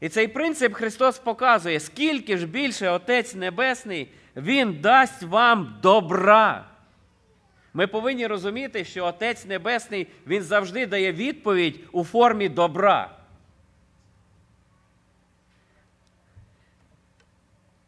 І 0.00 0.08
цей 0.08 0.28
принцип 0.28 0.74
Христос 0.74 1.18
показує, 1.18 1.80
скільки 1.80 2.38
ж 2.38 2.46
більше 2.46 2.90
Отець 2.90 3.34
Небесний, 3.34 4.08
Він 4.36 4.80
дасть 4.80 5.22
вам 5.22 5.78
добра. 5.82 6.66
Ми 7.74 7.86
повинні 7.86 8.26
розуміти, 8.26 8.84
що 8.84 9.04
Отець 9.04 9.44
Небесний 9.44 10.06
Він 10.26 10.42
завжди 10.42 10.86
дає 10.86 11.12
відповідь 11.12 11.80
у 11.92 12.04
формі 12.04 12.48
добра. 12.48 13.16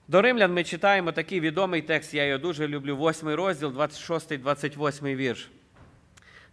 До 0.09 0.23
римлян 0.23 0.53
ми 0.53 0.64
читаємо 0.64 1.12
такий 1.12 1.41
відомий 1.41 1.83
текст, 1.83 2.14
я 2.14 2.25
його 2.25 2.39
дуже 2.39 2.68
люблю, 2.68 2.97
8 2.97 3.29
розділ, 3.29 3.68
26-28 3.68 5.16
вірш. 5.16 5.51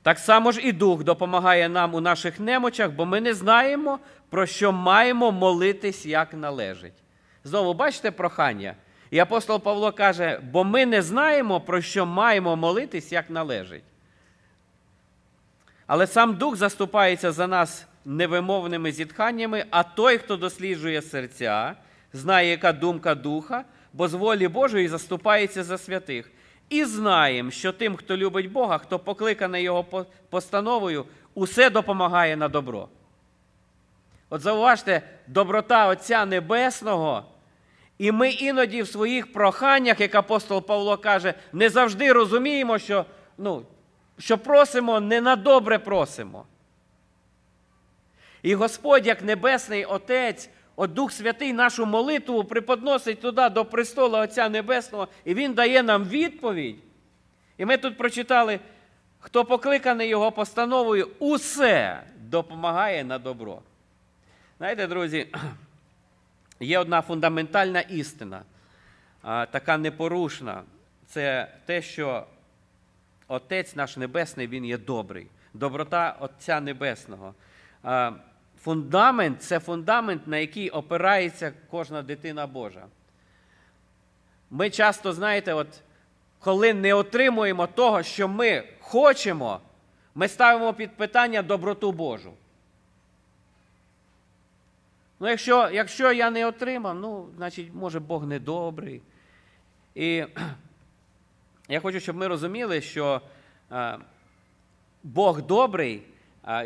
Так 0.04 0.20
само 0.20 0.52
ж 0.52 0.62
і 0.62 0.72
Дух 0.72 1.04
допомагає 1.04 1.70
нам 1.70 1.94
у 1.94 2.02
наших 2.02 2.40
немочах, 2.40 2.92
бо 2.92 3.06
ми 3.06 3.22
не 3.22 3.34
знаємо, 3.34 4.00
про 4.30 4.46
що 4.46 4.72
маємо 4.72 5.32
молитись, 5.32 6.06
як 6.06 6.34
належить. 6.34 6.94
Знову 7.44 7.74
бачите 7.74 8.12
прохання? 8.12 8.76
І 9.12 9.20
апостол 9.20 9.60
Павло 9.60 9.92
каже, 9.92 10.40
бо 10.52 10.64
ми 10.64 10.86
не 10.86 11.02
знаємо, 11.02 11.62
про 11.62 11.82
що 11.82 12.06
маємо 12.06 12.56
молитись, 12.56 13.12
як 13.12 13.30
належить. 13.30 13.84
Але 15.88 16.08
сам 16.08 16.36
Дух 16.36 16.56
заступається 16.56 17.32
за 17.32 17.48
нас 17.48 17.88
невимовними 18.06 18.92
зітханнями, 18.92 19.66
а 19.70 19.84
той, 19.84 20.18
хто 20.18 20.38
досліджує 20.38 21.02
серця, 21.02 21.76
знає, 22.14 22.50
яка 22.50 22.74
думка 22.74 23.16
Духа, 23.16 23.64
бо 23.94 24.08
з 24.08 24.14
волі 24.14 24.48
Божої 24.48 24.88
заступається 24.88 25.64
за 25.64 25.78
святих. 25.78 26.32
І 26.70 26.86
знаємо, 26.86 27.52
що 27.52 27.72
тим, 27.72 27.96
хто 27.96 28.18
любить 28.18 28.52
Бога, 28.52 28.78
хто 28.78 29.00
покликаний 29.00 29.64
Його 29.64 30.06
постановою, 30.30 31.06
усе 31.34 31.70
допомагає 31.70 32.38
на 32.38 32.48
добро. 32.48 32.88
От 34.30 34.42
зауважте, 34.42 35.02
доброта 35.28 35.88
Отця 35.88 36.26
Небесного, 36.26 37.26
і 37.98 38.12
ми 38.12 38.30
іноді 38.30 38.82
в 38.82 38.88
своїх 38.88 39.34
проханнях, 39.34 40.00
як 40.00 40.16
апостол 40.16 40.66
Павло 40.66 40.98
каже, 40.98 41.34
не 41.54 41.70
завжди 41.70 42.12
розуміємо, 42.12 42.80
що, 42.80 43.06
ну, 43.38 43.66
що 44.18 44.38
просимо, 44.38 45.00
не 45.00 45.22
на 45.22 45.36
добре 45.36 45.80
просимо. 45.80 46.46
І 48.42 48.56
Господь, 48.56 49.08
як 49.08 49.24
Небесний 49.24 49.86
Отець, 49.86 50.50
от 50.80 50.94
Дух 50.94 51.12
Святий 51.12 51.54
нашу 51.54 51.86
молитву 51.86 52.44
приподносить 52.44 53.22
туди 53.22 53.50
до 53.50 53.66
престола 53.66 54.22
Отця 54.22 54.50
Небесного, 54.50 55.08
і 55.26 55.34
Він 55.34 55.54
дає 55.54 55.84
нам 55.84 56.04
відповідь. 56.06 56.76
І 57.58 57.66
ми 57.66 57.78
тут 57.78 57.98
прочитали, 57.98 58.60
хто 59.20 59.46
покликаний 59.46 60.10
Його 60.10 60.32
постановою, 60.32 61.10
усе 61.20 62.04
допомагає 62.20 63.04
на 63.04 63.20
добро. 63.20 63.62
Знаєте, 64.58 64.88
друзі, 64.88 65.28
є 66.60 66.80
одна 66.80 67.02
фундаментальна 67.02 67.80
істина, 67.82 68.42
така 69.24 69.78
непорушна. 69.78 70.64
Це 71.08 71.48
те, 71.66 71.82
що 71.82 72.26
Отець 73.28 73.76
наш 73.76 73.98
Небесний, 73.98 74.48
Він 74.48 74.66
є 74.66 74.78
добрий. 74.78 75.28
Доброта 75.54 76.16
Отця 76.20 76.62
Небесного. 76.62 77.34
Фундамент 78.62 79.42
це 79.42 79.60
фундамент, 79.60 80.28
на 80.28 80.38
який 80.38 80.70
опирається 80.70 81.54
кожна 81.70 82.02
дитина 82.02 82.48
Божа. 82.48 82.86
Ми 84.50 84.70
часто, 84.70 85.14
знаєте, 85.14 85.54
от, 85.54 85.68
коли 86.40 86.74
не 86.74 86.94
отримуємо 86.94 87.68
того, 87.68 88.04
що 88.04 88.28
ми 88.28 88.64
хочемо, 88.80 89.60
ми 90.16 90.28
ставимо 90.28 90.74
під 90.74 90.98
питання 90.98 91.42
доброту 91.42 91.92
Божу. 91.92 92.34
Ну, 95.20 95.30
якщо 95.30 95.70
якщо 95.70 96.12
я 96.12 96.30
не 96.30 96.46
отримав, 96.46 96.96
ну, 96.96 97.30
значить, 97.38 97.74
може, 97.74 98.00
Бог 98.00 98.26
не 98.28 98.40
добрий. 98.40 99.02
І 99.96 100.26
я 101.70 101.80
хочу, 101.80 102.00
щоб 102.00 102.16
ми 102.16 102.28
розуміли, 102.28 102.82
що 102.82 103.22
а, 103.70 103.98
Бог 105.04 105.42
добрий, 105.42 106.04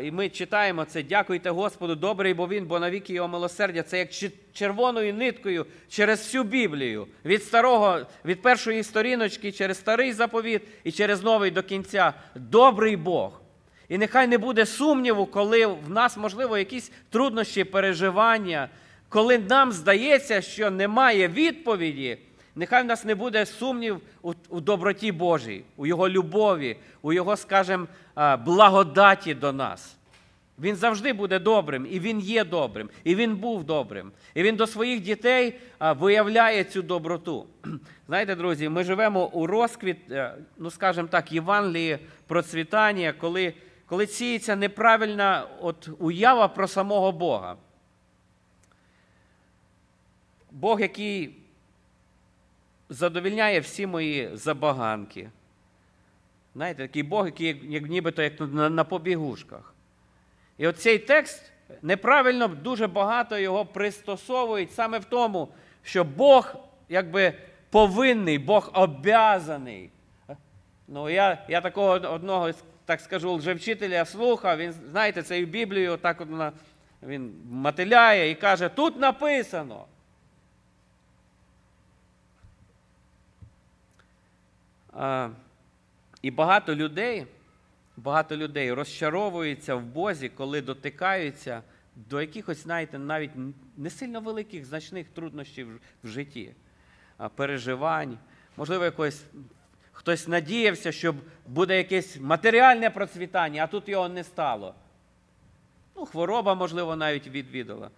і 0.02 0.10
ми 0.10 0.28
читаємо 0.28 0.84
це, 0.84 1.02
дякуйте 1.02 1.50
Господу, 1.50 1.94
добрий, 1.94 2.34
бо 2.34 2.48
Він, 2.48 2.66
бо 2.66 2.80
навіки 2.80 3.12
його 3.12 3.28
милосердя. 3.28 3.82
Це 3.82 3.98
як 3.98 4.08
червоною 4.52 5.14
ниткою 5.14 5.66
через 5.88 6.18
всю 6.18 6.44
Біблію, 6.44 7.06
від 7.24 7.42
старого, 7.44 8.00
від 8.24 8.42
першої 8.42 8.82
сторіночки, 8.82 9.52
через 9.52 9.78
старий 9.78 10.12
заповіт 10.12 10.62
і 10.84 10.92
через 10.92 11.22
новий 11.22 11.50
до 11.50 11.62
кінця. 11.62 12.12
Добрий 12.34 12.96
Бог. 12.96 13.40
І 13.88 13.98
нехай 13.98 14.26
не 14.26 14.38
буде 14.38 14.66
сумніву, 14.66 15.26
коли 15.26 15.66
в 15.66 15.90
нас, 15.90 16.16
можливо, 16.16 16.58
якісь 16.58 16.92
труднощі, 17.10 17.64
переживання, 17.64 18.68
коли 19.08 19.38
нам 19.38 19.72
здається, 19.72 20.42
що 20.42 20.70
немає 20.70 21.28
відповіді, 21.28 22.18
нехай 22.54 22.82
в 22.82 22.86
нас 22.86 23.04
не 23.04 23.14
буде 23.14 23.46
сумнів 23.46 24.00
у, 24.48 24.60
доброті 24.60 25.12
Божій, 25.12 25.64
у 25.76 25.86
Його 25.86 26.08
любові, 26.08 26.76
у 27.02 27.12
Його, 27.12 27.36
скажімо, 27.36 27.86
благодаті 28.44 29.34
до 29.34 29.52
нас. 29.52 29.96
Він 30.58 30.76
завжди 30.76 31.12
буде 31.12 31.38
добрим, 31.38 31.86
і 31.90 32.00
він 32.00 32.20
є 32.20 32.44
добрим, 32.44 32.90
і 33.04 33.14
він 33.14 33.36
був 33.36 33.64
добрим. 33.64 34.12
І 34.34 34.42
він 34.42 34.56
до 34.56 34.66
своїх 34.66 35.00
дітей 35.00 35.58
виявляє 35.80 36.64
цю 36.64 36.82
доброту. 36.82 37.46
Знаєте, 38.06 38.34
друзі, 38.34 38.68
ми 38.68 38.84
живемо 38.84 39.26
у 39.26 39.46
розквіт, 39.46 40.10
е, 40.10 40.34
ну 40.58 40.70
скажімо 40.70 41.08
так, 41.10 41.32
Євангелії 41.32 41.98
процвітання, 42.26 43.12
коли 43.12 43.54
коли 43.86 44.06
сіється 44.06 44.56
неправильна 44.56 45.46
от 45.60 45.88
уява 45.98 46.48
про 46.48 46.68
самого 46.68 47.12
Бога. 47.12 47.56
Бог, 50.50 50.80
який 50.80 51.36
задовільняє 52.88 53.60
всі 53.60 53.86
мої 53.86 54.30
забаганки. 54.32 55.30
Знаєте, 56.54 56.82
такий 56.82 57.02
Бог, 57.02 57.26
який 57.26 57.72
як 57.72 57.88
нібито 57.88 58.22
як 58.22 58.40
на, 58.40 58.70
на 58.70 58.84
побігушках. 58.84 59.74
І 60.58 60.66
от 60.66 60.78
цей 60.78 60.98
текст 60.98 61.52
неправильно 61.82 62.48
дуже 62.48 62.86
багато 62.86 63.38
його 63.38 63.66
пристосовують 63.66 64.72
саме 64.72 64.98
в 64.98 65.04
тому, 65.04 65.48
що 65.82 66.04
Бог 66.04 66.54
якби 66.88 67.32
повинний, 67.70 68.38
Бог 68.38 68.70
обязаний. 68.74 69.90
Ну, 70.88 71.10
я 71.10 71.44
я 71.48 71.60
такого 71.60 71.90
одного 71.92 72.50
так 72.84 73.00
скажу, 73.00 73.32
лжевчителя 73.32 74.04
слухав, 74.04 74.58
він, 74.58 74.72
знаєте, 74.72 75.22
це 75.22 75.44
в 75.44 75.48
Біблію 75.48 75.96
так 75.96 76.20
от 76.20 76.52
він 77.02 77.32
мотиляє 77.50 78.30
і 78.30 78.34
каже, 78.34 78.68
тут 78.68 79.00
написано. 79.00 79.84
І 86.22 86.30
багато 86.30 86.74
людей, 86.74 87.26
багато 87.96 88.36
людей 88.36 88.72
розчаровуються 88.72 89.74
в 89.74 89.82
Бозі, 89.82 90.28
коли 90.28 90.60
дотикаються 90.60 91.62
до 91.96 92.20
якихось, 92.20 92.62
знаєте, 92.62 92.98
навіть 92.98 93.30
не 93.76 93.90
сильно 93.90 94.20
великих 94.20 94.64
значних 94.64 95.08
труднощів 95.08 95.80
в 96.04 96.08
житті, 96.08 96.52
переживань, 97.36 98.18
можливо, 98.56 98.84
якоїсь 98.84 99.24
Хтось 99.94 100.28
надіявся, 100.28 100.92
що 100.92 101.14
буде 101.46 101.76
якесь 101.76 102.20
матеріальне 102.20 102.90
процвітання, 102.90 103.64
а 103.64 103.66
тут 103.66 103.88
його 103.88 104.08
не 104.08 104.24
стало. 104.24 104.74
Ну, 105.96 106.06
Хвороба, 106.06 106.54
можливо, 106.54 106.96
навіть 106.96 107.26
відвідала. 107.26 107.90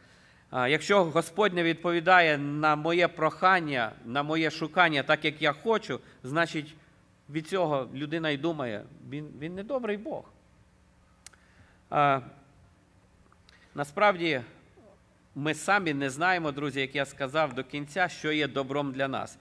Якщо 0.52 1.04
Господь 1.04 1.54
не 1.54 1.62
відповідає 1.62 2.38
на 2.38 2.76
моє 2.76 3.08
прохання, 3.08 3.92
на 4.04 4.22
моє 4.22 4.50
шукання, 4.50 5.02
так 5.02 5.24
як 5.24 5.42
я 5.42 5.52
хочу, 5.52 6.00
значить 6.22 6.74
від 7.30 7.46
цього 7.46 7.88
людина 7.94 8.30
й 8.30 8.36
думає, 8.36 8.84
він 9.10 9.28
він 9.38 9.54
не 9.54 9.62
добрий 9.62 9.96
Бог. 9.96 10.24
А, 11.90 12.20
Насправді, 13.74 14.40
ми 15.34 15.54
самі 15.54 15.94
не 15.94 16.10
знаємо, 16.10 16.52
друзі, 16.52 16.80
як 16.80 16.94
я 16.94 17.04
сказав 17.04 17.54
до 17.54 17.64
кінця, 17.64 18.08
що 18.08 18.32
є 18.32 18.48
добром 18.48 18.92
для 18.92 19.08
нас. 19.08 19.38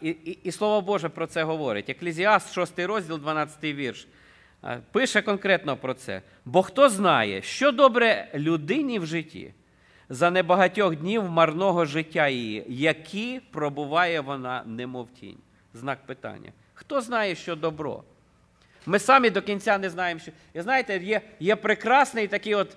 І, 0.00 0.08
і, 0.08 0.38
і 0.42 0.52
Слово 0.52 0.80
Боже 0.80 1.08
про 1.08 1.26
це 1.26 1.44
говорить. 1.44 1.88
Еклезіаст, 1.88 2.54
6 2.54 2.78
розділ, 2.78 3.18
12 3.18 3.64
вірш, 3.64 4.08
пише 4.92 5.22
конкретно 5.22 5.76
про 5.76 5.94
це. 5.94 6.22
Бо 6.44 6.62
хто 6.62 6.88
знає, 6.88 7.42
що 7.42 7.72
добре 7.72 8.28
людині 8.34 8.98
в 8.98 9.06
житті 9.06 9.54
за 10.08 10.30
небагатьох 10.30 10.96
днів 10.96 11.30
марного 11.30 11.84
життя 11.84 12.28
її, 12.28 12.64
які 12.68 13.40
пробуває 13.50 14.20
вона, 14.20 14.62
немов 14.66 15.08
тінь? 15.10 15.38
Знак 15.74 16.06
питання. 16.06 16.52
Хто 16.78 17.00
знає, 17.00 17.34
що 17.34 17.56
добро? 17.56 18.02
Ми 18.86 18.98
самі 18.98 19.30
до 19.30 19.42
кінця 19.42 19.78
не 19.78 19.90
знаємо, 19.90 20.20
що. 20.20 20.32
І 20.54 20.60
знаєте, 20.60 20.96
є 20.96 21.20
є 21.40 21.56
прекрасний 21.56 22.28
такий 22.28 22.54
от, 22.54 22.76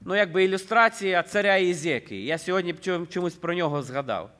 ну, 0.00 0.16
якби 0.16 0.44
ілюстрація 0.44 1.22
царя 1.22 1.56
Ізеки. 1.56 2.24
Я 2.24 2.38
сьогодні 2.38 2.74
чомусь 3.10 3.34
про 3.34 3.54
нього 3.54 3.82
згадав. 3.82 4.30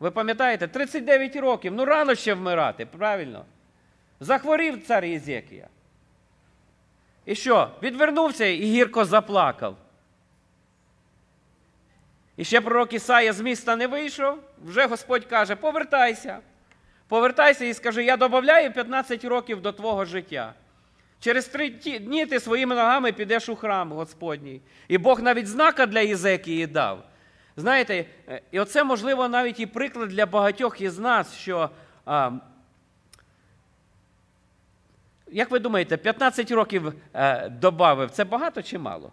Ви 0.00 0.10
пам'ятаєте, 0.10 0.68
39 0.68 1.36
років, 1.36 1.72
ну 1.72 1.84
рано 1.84 2.14
ще 2.14 2.34
вмирати, 2.34 2.86
правильно? 2.86 3.44
Захворів 4.20 4.86
цар 4.86 5.04
Єзекія. 5.04 5.68
І 7.24 7.34
що? 7.34 7.70
Відвернувся 7.82 8.44
і 8.44 8.60
гірко 8.60 9.04
заплакав. 9.04 9.76
І 12.36 12.44
ще 12.44 12.60
пророк 12.60 12.92
Ісая 12.92 13.32
з 13.32 13.40
міста 13.40 13.76
не 13.76 13.86
вийшов, 13.86 14.38
вже 14.64 14.86
Господь 14.86 15.24
каже: 15.24 15.56
повертайся. 15.56 16.38
Повертайся 17.14 17.64
і 17.64 17.74
скажи, 17.74 18.04
я 18.04 18.16
додаю 18.16 18.72
15 18.72 19.24
років 19.24 19.62
до 19.62 19.72
твого 19.72 20.04
життя. 20.04 20.54
Через 21.20 21.46
три 21.46 21.70
дні 21.70 22.26
ти 22.26 22.40
своїми 22.40 22.74
ногами 22.74 23.12
підеш 23.12 23.48
у 23.48 23.56
храм 23.56 23.92
Господній. 23.92 24.60
І 24.88 24.98
Бог 24.98 25.22
навіть 25.22 25.46
знака 25.46 25.86
для 25.86 26.00
Єзекії 26.00 26.66
дав. 26.66 27.04
Знаєте, 27.56 28.04
е, 28.28 28.42
і 28.50 28.60
оце, 28.60 28.84
можливо, 28.84 29.28
навіть 29.28 29.60
і 29.60 29.66
приклад 29.66 30.08
для 30.08 30.26
багатьох 30.26 30.80
із 30.80 30.98
нас, 30.98 31.34
що, 31.34 31.70
а, 32.06 32.30
як 35.32 35.50
ви 35.50 35.58
думаєте, 35.58 35.96
15 35.96 36.50
років 36.50 36.92
е, 37.14 37.48
додав, 37.48 38.10
це 38.10 38.24
багато 38.24 38.62
чи 38.62 38.78
мало? 38.78 39.12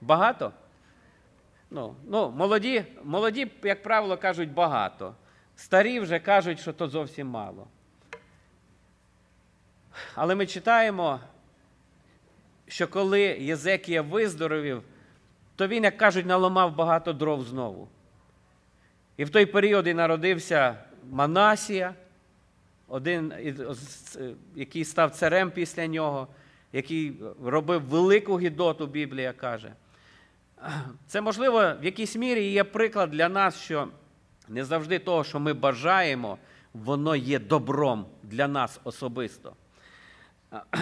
Багато? 0.00 0.52
Ну, 1.70 1.94
ну, 2.04 2.30
молоді, 2.30 2.84
молоді, 3.04 3.50
як 3.62 3.82
правило, 3.82 4.16
кажуть 4.16 4.52
багато. 4.52 5.14
Старі 5.56 6.00
вже 6.00 6.18
кажуть, 6.18 6.60
що 6.60 6.72
то 6.72 6.88
зовсім 6.88 7.26
мало. 7.26 7.66
Але 10.14 10.34
ми 10.34 10.46
читаємо, 10.46 11.20
що 12.68 12.88
коли 12.88 13.20
Єзекія 13.22 14.02
виздоровів, 14.02 14.82
то 15.56 15.66
він, 15.68 15.84
як 15.84 15.96
кажуть, 15.96 16.26
наламав 16.26 16.76
багато 16.76 17.12
дров 17.12 17.44
знову. 17.44 17.88
І 19.16 19.24
в 19.24 19.30
той 19.30 19.46
період 19.46 19.86
і 19.86 19.94
народився 19.94 20.76
Манасія, 21.10 21.94
один, 22.88 23.32
який 24.54 24.84
став 24.84 25.10
царем 25.10 25.50
після 25.50 25.86
нього, 25.86 26.28
який 26.72 27.16
робив 27.44 27.82
велику 27.82 28.40
гідоту, 28.40 28.86
Біблія 28.86 29.32
каже. 29.32 29.72
Це, 31.06 31.20
можливо, 31.20 31.60
в 31.80 31.84
якійсь 31.84 32.16
мірі 32.16 32.44
є 32.44 32.64
приклад 32.64 33.10
для 33.10 33.28
нас, 33.28 33.60
що 33.60 33.88
не 34.48 34.64
завжди 34.64 34.98
того, 34.98 35.24
що 35.24 35.40
ми 35.40 35.52
бажаємо, 35.52 36.38
воно 36.74 37.16
є 37.16 37.38
добром 37.38 38.06
для 38.22 38.48
нас 38.48 38.80
особисто. 38.84 39.56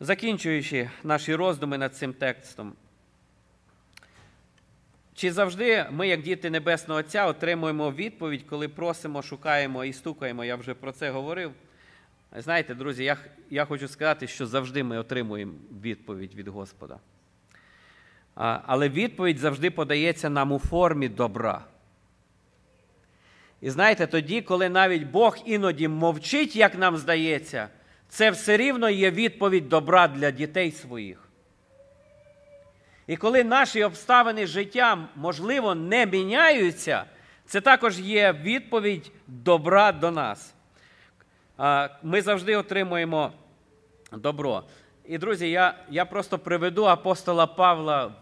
Закінчуючи 0.00 0.90
наші 1.04 1.34
роздуми 1.34 1.78
над 1.78 1.96
цим 1.96 2.12
текстом, 2.12 2.72
чи 5.14 5.32
завжди 5.32 5.86
ми, 5.90 6.08
як 6.08 6.22
діти 6.22 6.50
Небесного 6.50 7.00
Отця, 7.00 7.26
отримуємо 7.26 7.92
відповідь, 7.92 8.42
коли 8.42 8.68
просимо, 8.68 9.22
шукаємо 9.22 9.84
і 9.84 9.92
стукаємо? 9.92 10.44
Я 10.44 10.56
вже 10.56 10.74
про 10.74 10.92
це 10.92 11.10
говорив. 11.10 11.52
Знаєте, 12.36 12.74
друзі, 12.74 13.04
я, 13.04 13.16
я 13.50 13.64
хочу 13.64 13.88
сказати, 13.88 14.26
що 14.26 14.46
завжди 14.46 14.82
ми 14.82 14.98
отримуємо 14.98 15.52
відповідь 15.82 16.34
від 16.34 16.48
Господа. 16.48 16.98
Але 18.38 18.88
відповідь 18.88 19.38
завжди 19.38 19.70
подається 19.70 20.30
нам 20.30 20.52
у 20.52 20.58
формі 20.58 21.08
добра. 21.08 21.64
І 23.60 23.70
знаєте, 23.70 24.06
тоді, 24.06 24.42
коли 24.42 24.68
навіть 24.68 25.06
Бог 25.06 25.38
іноді 25.44 25.88
мовчить, 25.88 26.56
як 26.56 26.78
нам 26.78 26.96
здається, 26.96 27.68
це 28.08 28.30
все 28.30 28.56
рівно 28.56 28.90
є 28.90 29.10
відповідь 29.10 29.68
добра 29.68 30.08
для 30.08 30.30
дітей 30.30 30.70
своїх. 30.70 31.28
І 33.06 33.16
коли 33.16 33.44
наші 33.44 33.84
обставини 33.84 34.46
життя, 34.46 35.08
можливо, 35.16 35.74
не 35.74 36.06
міняються, 36.06 37.04
це 37.46 37.60
також 37.60 38.00
є 38.00 38.32
відповідь 38.32 39.12
добра 39.26 39.92
до 39.92 40.10
нас. 40.10 40.54
Ми 42.02 42.22
завжди 42.22 42.56
отримуємо 42.56 43.32
добро. 44.12 44.64
І, 45.04 45.18
друзі, 45.18 45.50
я 45.50 45.74
я 45.90 46.04
просто 46.04 46.38
приведу 46.38 46.84
апостола 46.84 47.46
Павла 47.46 48.12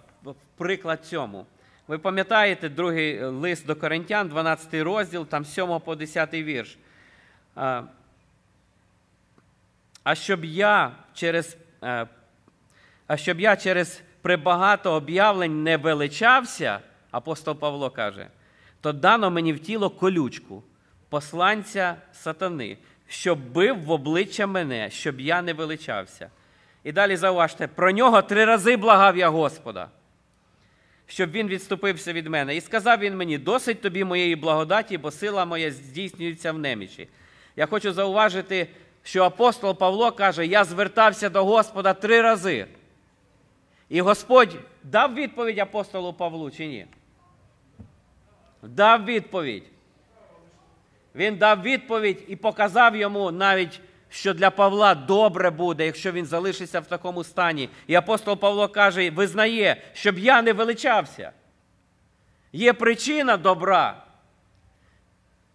приклад 0.57 1.05
цьому. 1.05 1.47
Ви 1.89 1.99
пам'ятаєте 1.99 2.69
другий 2.69 3.25
лист 3.25 3.67
до 3.67 3.77
Коринтян, 3.77 4.29
12 4.29 4.75
розділ, 4.75 5.27
там 5.27 5.45
7 5.45 5.81
по 5.81 5.97
10 5.97 6.35
вірш. 6.35 6.79
А 10.05 10.15
щоб 10.15 10.45
я 10.45 10.93
через 11.15 11.57
е, 11.83 12.07
а 13.07 13.17
щоб 13.17 13.41
я 13.41 13.57
через 13.57 14.03
прибагато 14.23 14.93
об'явлень 14.93 15.63
не 15.63 15.77
величався, 15.77 16.81
апостол 17.11 17.55
Павло 17.55 17.91
каже, 17.91 18.27
то 18.81 18.93
дано 18.93 19.31
мені 19.31 19.53
в 19.53 19.61
тіло 19.61 19.91
колючку, 19.91 20.63
посланця 21.09 21.97
сатани, 22.13 22.79
щоб 23.09 23.39
бив 23.53 23.85
в 23.85 23.91
обличчя 23.91 24.47
мене, 24.47 24.91
щоб 24.91 25.21
я 25.21 25.43
не 25.43 25.53
величався. 25.53 26.31
І 26.85 26.93
далі 26.93 27.17
зауважте, 27.17 27.69
про 27.69 27.91
нього 27.91 28.23
три 28.23 28.45
рази 28.45 28.77
благав 28.77 29.17
я 29.17 29.29
Господа, 29.29 29.89
щоб 31.07 31.31
він 31.31 31.49
відступився 31.49 32.13
від 32.13 32.27
мене. 32.27 32.57
І 32.57 32.61
сказав 32.61 32.99
він 32.99 33.17
мені: 33.17 33.39
досить 33.39 33.81
тобі 33.81 34.05
моєї 34.05 34.37
благодаті, 34.37 34.99
бо 34.99 35.11
сила 35.11 35.45
моя 35.45 35.71
здійснюється 35.71 36.53
в 36.53 36.59
немічі. 36.59 37.09
Я 37.57 37.67
хочу 37.67 37.93
зауважити, 37.93 38.69
що 39.03 39.25
апостол 39.25 39.79
Павло 39.79 40.13
каже: 40.13 40.47
Я 40.47 40.65
звертався 40.65 41.29
до 41.29 41.45
Господа 41.45 41.95
три 41.95 42.23
рази. 42.23 42.67
І 43.89 44.01
Господь 44.01 44.57
дав 44.83 45.15
відповідь 45.15 45.59
апостолу 45.59 46.13
Павлу 46.13 46.51
чи 46.51 46.67
ні? 46.67 46.87
Дав 48.63 49.05
відповідь. 49.05 49.65
Він 51.15 51.37
дав 51.37 51.63
відповідь 51.63 52.25
і 52.29 52.37
показав 52.37 52.97
йому 52.97 53.31
навіть, 53.31 53.81
що 54.17 54.35
для 54.35 54.51
Павла 54.51 54.95
добре 54.95 55.51
буде, 55.51 55.87
якщо 55.87 56.13
він 56.13 56.27
залишиться 56.27 56.81
в 56.81 56.87
такому 56.87 57.25
стані. 57.25 57.69
І 57.87 57.95
апостол 57.95 58.37
Павло 58.37 58.69
каже, 58.69 59.11
визнає, 59.11 59.83
щоб 59.93 60.19
я 60.19 60.43
не 60.43 60.53
величався. 60.53 61.33
Є 62.53 62.73
причина 62.73 63.37
добра. 63.37 64.03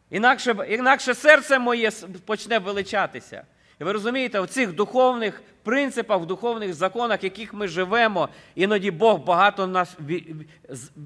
Інакше 0.10 0.56
інакше 0.70 1.14
серце 1.14 1.60
моє 1.60 1.92
почне 2.26 2.60
величатися. 2.60 3.44
І 3.80 3.84
ви 3.84 3.92
розумієте, 3.92 4.42
в 4.42 4.48
цих 4.48 4.74
духовних 4.74 5.42
принципах, 5.64 6.22
в 6.22 6.26
духовних 6.26 6.74
законах, 6.74 7.24
в 7.24 7.24
яких 7.24 7.54
ми 7.54 7.68
живемо, 7.68 8.30
іноді 8.56 8.92
Бог 8.92 9.20
багато 9.20 9.68
нас 9.68 9.98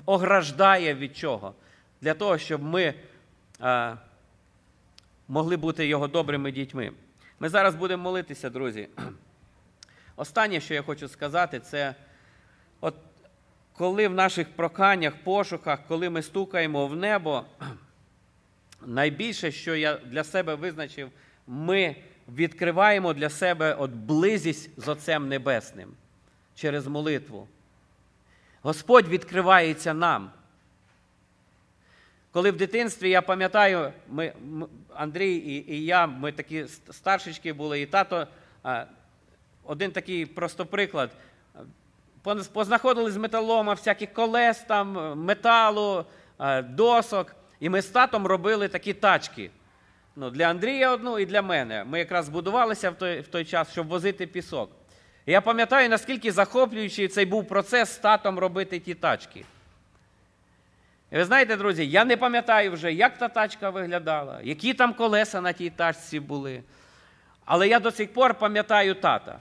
ограждає 0.05 0.93
від 0.93 1.17
чого? 1.17 1.53
Для 2.01 2.13
того, 2.13 2.37
щоб 2.37 2.63
ми 2.63 2.93
а, 3.59 3.95
могли 5.27 5.57
бути 5.57 5.87
його 5.87 6.07
добрими 6.07 6.51
дітьми. 6.51 6.91
Ми 7.39 7.49
зараз 7.49 7.75
будемо 7.75 8.03
молитися, 8.03 8.49
друзі. 8.49 8.89
Останнє, 10.15 10.59
що 10.59 10.73
я 10.73 10.81
хочу 10.81 11.07
сказати, 11.07 11.59
це 11.59 11.95
от 12.81 12.95
коли 13.73 14.07
в 14.07 14.13
наших 14.13 14.49
проханнях, 14.49 15.13
пошуках, 15.23 15.79
коли 15.87 16.09
ми 16.09 16.21
стукаємо 16.21 16.87
в 16.87 16.95
небо, 16.95 17.45
найбільше, 18.85 19.51
що 19.51 19.75
я 19.75 19.97
для 19.97 20.23
себе 20.23 20.55
визначив, 20.55 21.09
ми 21.47 21.95
відкриваємо 22.27 23.13
для 23.13 23.29
себе 23.29 23.73
от 23.73 23.91
близість 23.91 24.81
з 24.81 24.87
Отцем 24.87 25.27
Небесним 25.27 25.93
через 26.55 26.87
молитву. 26.87 27.47
Господь 28.61 29.07
відкривається 29.07 29.93
нам. 29.93 30.31
Коли 32.35 32.51
в 32.51 32.57
дитинстві 32.57 33.09
я 33.09 33.21
пам'ятаю, 33.21 33.91
ми, 34.09 34.33
Андрій 34.95 35.35
і 35.35 35.73
і 35.73 35.85
я, 35.85 36.07
ми 36.07 36.31
такі 36.31 36.65
старшечки 36.91 37.53
були, 37.53 37.81
і 37.81 37.85
тато, 37.85 38.27
один 39.63 39.91
такий 39.91 40.25
просто 40.25 40.65
приклад. 40.65 41.11
Познаходили 42.53 43.11
з 43.11 43.17
металома 43.17 43.73
всяких 43.73 44.13
колес, 44.13 44.59
там, 44.59 45.19
металу, 45.19 46.05
досок, 46.63 47.35
і 47.59 47.69
ми 47.69 47.81
з 47.81 47.87
татом 47.87 48.27
робили 48.27 48.67
такі 48.67 48.93
тачки. 48.93 49.51
Ну, 50.15 50.29
Для 50.29 50.45
Андрія 50.45 50.93
одну 50.93 51.19
і 51.19 51.25
для 51.25 51.41
мене. 51.41 51.83
Ми 51.83 51.99
якраз 51.99 52.25
збудувалися 52.25 52.91
в 52.91 52.95
той 52.95 53.19
в 53.19 53.27
той 53.27 53.45
час, 53.45 53.71
щоб 53.71 53.87
возити 53.87 54.27
пісок. 54.27 54.71
І 55.25 55.31
я 55.31 55.41
пам'ятаю, 55.41 55.89
наскільки 55.89 56.31
захоплюючий 56.31 57.07
цей 57.07 57.25
був 57.25 57.47
процес 57.47 57.89
з 57.89 57.97
татом 57.97 58.39
робити 58.39 58.79
ті 58.79 58.93
тачки. 58.93 59.45
І 61.11 61.15
ви 61.15 61.25
знаєте, 61.25 61.55
друзі, 61.57 61.87
я 61.87 62.05
не 62.05 62.17
пам'ятаю 62.17 62.71
вже, 62.71 62.93
як 62.93 63.17
та 63.17 63.27
тачка 63.27 63.69
виглядала, 63.69 64.39
які 64.43 64.73
там 64.73 64.93
колеса 64.93 65.41
на 65.41 65.53
тій 65.53 65.69
тачці 65.69 66.19
були. 66.19 66.63
Але 67.45 67.67
я 67.67 67.79
до 67.79 67.91
сих 67.91 68.13
пор 68.13 68.33
пам'ятаю 68.33 68.95
тата. 68.95 69.39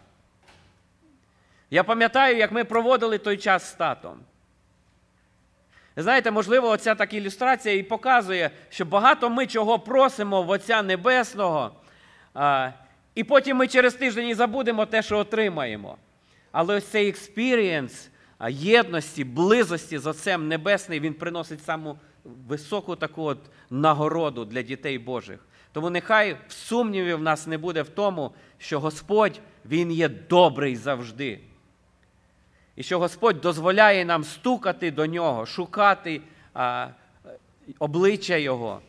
Я 1.71 1.85
пам'ятаю, 1.85 2.37
як 2.37 2.53
ми 2.53 2.65
проводили 2.65 3.19
той 3.19 3.37
час 3.37 3.71
з 3.71 3.73
татом. 3.73 4.21
Знаєте, 5.97 6.31
можливо, 6.31 6.69
оця 6.69 6.95
така 6.95 7.17
ілюстрація 7.17 7.75
і 7.75 7.83
показує, 7.83 8.51
що 8.69 8.85
багато 8.85 9.31
ми 9.31 9.47
чого 9.47 9.79
просимо 9.79 10.43
в 10.43 10.51
Отця 10.51 10.83
Небесного, 10.83 11.73
і 13.15 13.25
потім 13.25 13.57
ми 13.57 13.69
через 13.69 13.95
тиждень 13.95 14.29
і 14.29 14.35
забудемо 14.35 14.87
те, 14.87 15.03
що 15.03 15.19
отримаємо. 15.19 15.97
Але 16.53 16.75
ось 16.75 16.87
цей 16.87 17.09
experience 17.09 18.11
єдності, 18.49 19.25
близості 19.25 19.99
з 19.99 20.07
Отцем 20.07 20.49
Небесним, 20.49 21.03
він 21.03 21.15
приносить 21.15 21.65
саму 21.65 21.99
високу 22.25 22.97
таку 22.97 23.23
от 23.23 23.39
нагороду 23.71 24.45
для 24.45 24.63
дітей 24.63 24.99
Божих. 24.99 25.41
Тому 25.73 25.91
нехай 25.91 26.37
сумнівів 26.49 27.17
в 27.17 27.23
нас 27.23 27.47
не 27.47 27.59
буде 27.59 27.83
в 27.83 27.89
тому, 27.89 28.33
що 28.59 28.81
Господь 28.81 29.41
Він 29.65 29.93
є 29.93 30.09
добрий 30.09 30.77
завжди. 30.77 31.41
І 32.77 32.83
що 32.83 32.99
Господь 32.99 33.41
дозволяє 33.41 34.05
нам 34.05 34.25
стукати 34.25 34.91
до 34.91 35.07
нього, 35.07 35.47
шукати 35.47 36.21
а, 36.55 36.89
обличчя 37.79 38.37
Його. 38.37 38.81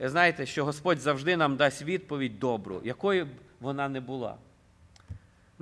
І 0.00 0.08
знаєте, 0.08 0.46
що 0.46 0.64
Господь 0.64 0.98
завжди 0.98 1.36
нам 1.36 1.56
дасть 1.56 1.82
відповідь 1.82 2.38
добру, 2.38 2.80
якою 2.84 3.24
б 3.24 3.28
вона 3.60 3.88
не 3.88 4.00
була. 4.00 4.36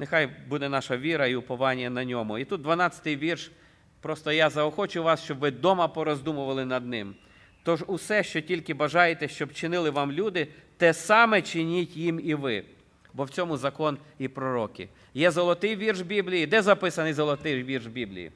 Нехай 0.02 0.26
буде 0.26 0.68
наша 0.68 0.96
віра 0.96 1.26
і 1.26 1.34
уповання 1.34 1.90
на 1.90 2.04
ньому. 2.04 2.38
І 2.38 2.44
тут 2.44 2.62
12-й 2.62 3.16
вірш. 3.16 3.50
Просто 4.00 4.32
я 4.32 4.50
заохочу 4.50 5.02
вас, 5.02 5.24
щоб 5.24 5.38
ви 5.38 5.50
вдома 5.50 5.88
пороздумували 5.88 6.64
над 6.64 6.86
ним. 6.86 7.14
Тож 7.62 7.84
усе, 7.86 8.22
що 8.22 8.40
тільки 8.40 8.74
бажаєте, 8.74 9.28
щоб 9.28 9.52
чинили 9.52 9.90
вам 9.90 10.12
люди, 10.12 10.48
те 10.76 10.94
саме 10.94 11.42
чиніть 11.42 11.96
їм 11.96 12.20
і 12.24 12.34
ви. 12.34 12.64
Бо 13.14 13.24
в 13.24 13.30
цьому 13.30 13.56
закон 13.56 13.98
і 14.18 14.28
пророки. 14.28 14.88
Є 15.14 15.30
золотий 15.30 15.76
вірш 15.76 16.00
Біблії. 16.00 16.46
Де 16.46 16.62
записаний 16.62 17.12
золотий 17.12 17.62
вірш 17.62 17.86
Біблії? 17.86 18.32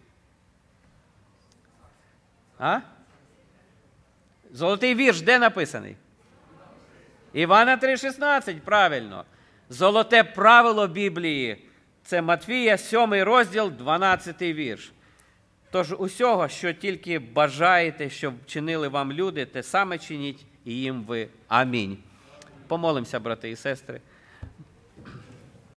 А? 2.59 2.81
Золотий 4.51 4.95
вірш 4.95 5.21
де 5.21 5.39
написаний? 5.39 5.97
Івана 7.33 7.77
3,16, 7.77 8.61
правильно. 8.61 9.25
Золоте 9.69 10.25
правило 10.25 10.89
Біблії 10.89 11.57
це 12.03 12.23
Матвія, 12.23 12.79
7 12.79 13.15
розділ, 13.15 13.71
12 13.71 14.43
вірш. 14.43 14.93
Тож 15.71 15.93
усього, 15.99 16.49
що 16.49 16.73
тільки 16.73 17.19
бажаєте, 17.19 18.11
щоб 18.11 18.35
чинили 18.47 18.89
вам 18.89 19.13
люди, 19.13 19.47
те 19.47 19.63
саме 19.63 19.99
чиніть 19.99 20.47
і 20.65 20.73
їм 20.73 21.03
ви. 21.03 21.29
Амінь. 21.49 21.99
Помолимося, 22.67 23.21
брати 23.21 23.51
і 23.51 23.57
сестри. 23.57 24.01